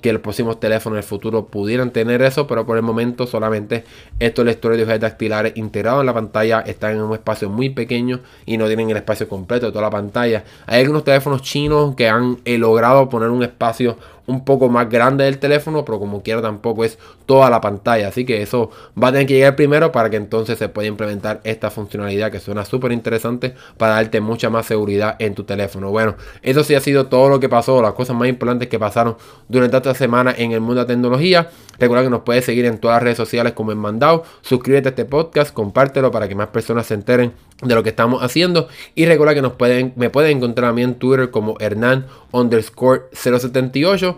que 0.00 0.12
los 0.12 0.22
próximos 0.22 0.60
teléfonos 0.60 0.96
del 0.96 1.04
futuro 1.04 1.46
pudieran 1.46 1.90
tener 1.90 2.22
eso, 2.22 2.46
pero 2.46 2.66
por 2.66 2.76
el 2.76 2.82
momento 2.82 3.26
solamente 3.26 3.84
estos 4.18 4.44
lectores 4.44 4.78
de 4.78 4.84
huellas 4.84 5.00
dactilares 5.00 5.52
integrados 5.56 6.00
en 6.00 6.06
la 6.06 6.14
pantalla 6.14 6.60
están 6.60 6.94
en 6.94 7.02
un 7.02 7.12
espacio 7.12 7.48
muy 7.48 7.70
pequeño 7.70 8.20
y 8.46 8.56
no 8.56 8.66
tienen 8.66 8.90
el 8.90 8.96
espacio 8.96 9.28
completo 9.28 9.66
de 9.66 9.72
toda 9.72 9.82
la 9.82 9.90
pantalla. 9.90 10.44
Hay 10.66 10.80
algunos 10.82 11.04
teléfonos 11.04 11.42
chinos 11.42 11.94
que 11.94 12.08
han 12.08 12.38
eh, 12.44 12.58
logrado 12.58 13.08
poner 13.08 13.30
un 13.30 13.42
espacio 13.42 13.96
un 14.30 14.44
poco 14.44 14.68
más 14.68 14.88
grande 14.88 15.24
del 15.24 15.38
teléfono, 15.38 15.84
pero 15.84 15.98
como 15.98 16.22
quiera 16.22 16.40
tampoco 16.40 16.84
es 16.84 16.98
toda 17.26 17.50
la 17.50 17.60
pantalla. 17.60 18.08
Así 18.08 18.24
que 18.24 18.42
eso 18.42 18.70
va 19.00 19.08
a 19.08 19.12
tener 19.12 19.26
que 19.26 19.34
llegar 19.34 19.56
primero 19.56 19.92
para 19.92 20.08
que 20.08 20.16
entonces 20.16 20.58
se 20.58 20.68
pueda 20.68 20.88
implementar 20.88 21.40
esta 21.44 21.70
funcionalidad 21.70 22.30
que 22.30 22.40
suena 22.40 22.64
súper 22.64 22.92
interesante 22.92 23.54
para 23.76 23.94
darte 23.94 24.20
mucha 24.20 24.50
más 24.50 24.66
seguridad 24.66 25.16
en 25.18 25.34
tu 25.34 25.44
teléfono. 25.44 25.90
Bueno, 25.90 26.14
eso 26.42 26.64
sí 26.64 26.74
ha 26.74 26.80
sido 26.80 27.06
todo 27.06 27.28
lo 27.28 27.40
que 27.40 27.48
pasó, 27.48 27.82
las 27.82 27.94
cosas 27.94 28.16
más 28.16 28.28
importantes 28.28 28.68
que 28.68 28.78
pasaron 28.78 29.16
durante 29.48 29.76
esta 29.76 29.94
semana 29.94 30.34
en 30.36 30.52
el 30.52 30.60
mundo 30.60 30.76
de 30.76 30.82
la 30.82 30.86
tecnología. 30.86 31.50
Recuerda 31.78 32.04
que 32.04 32.10
nos 32.10 32.22
puedes 32.22 32.44
seguir 32.44 32.66
en 32.66 32.78
todas 32.78 32.96
las 32.96 33.02
redes 33.02 33.16
sociales 33.16 33.54
como 33.54 33.72
en 33.72 33.78
Mandado. 33.78 34.24
Suscríbete 34.42 34.88
a 34.88 34.90
este 34.90 35.06
podcast, 35.06 35.52
compártelo 35.52 36.10
para 36.10 36.28
que 36.28 36.34
más 36.34 36.48
personas 36.48 36.86
se 36.86 36.94
enteren 36.94 37.32
de 37.62 37.74
lo 37.74 37.82
que 37.82 37.88
estamos 37.90 38.22
haciendo. 38.22 38.68
Y 38.94 39.06
recuerda 39.06 39.34
que 39.34 39.42
nos 39.42 39.52
pueden, 39.52 39.92
me 39.96 40.10
pueden 40.10 40.36
encontrar 40.36 40.70
a 40.70 40.72
mí 40.72 40.82
en 40.82 40.94
Twitter 40.94 41.30
como 41.30 41.56
Hernán 41.58 42.06
underscore 42.32 43.02
078. 43.12 44.16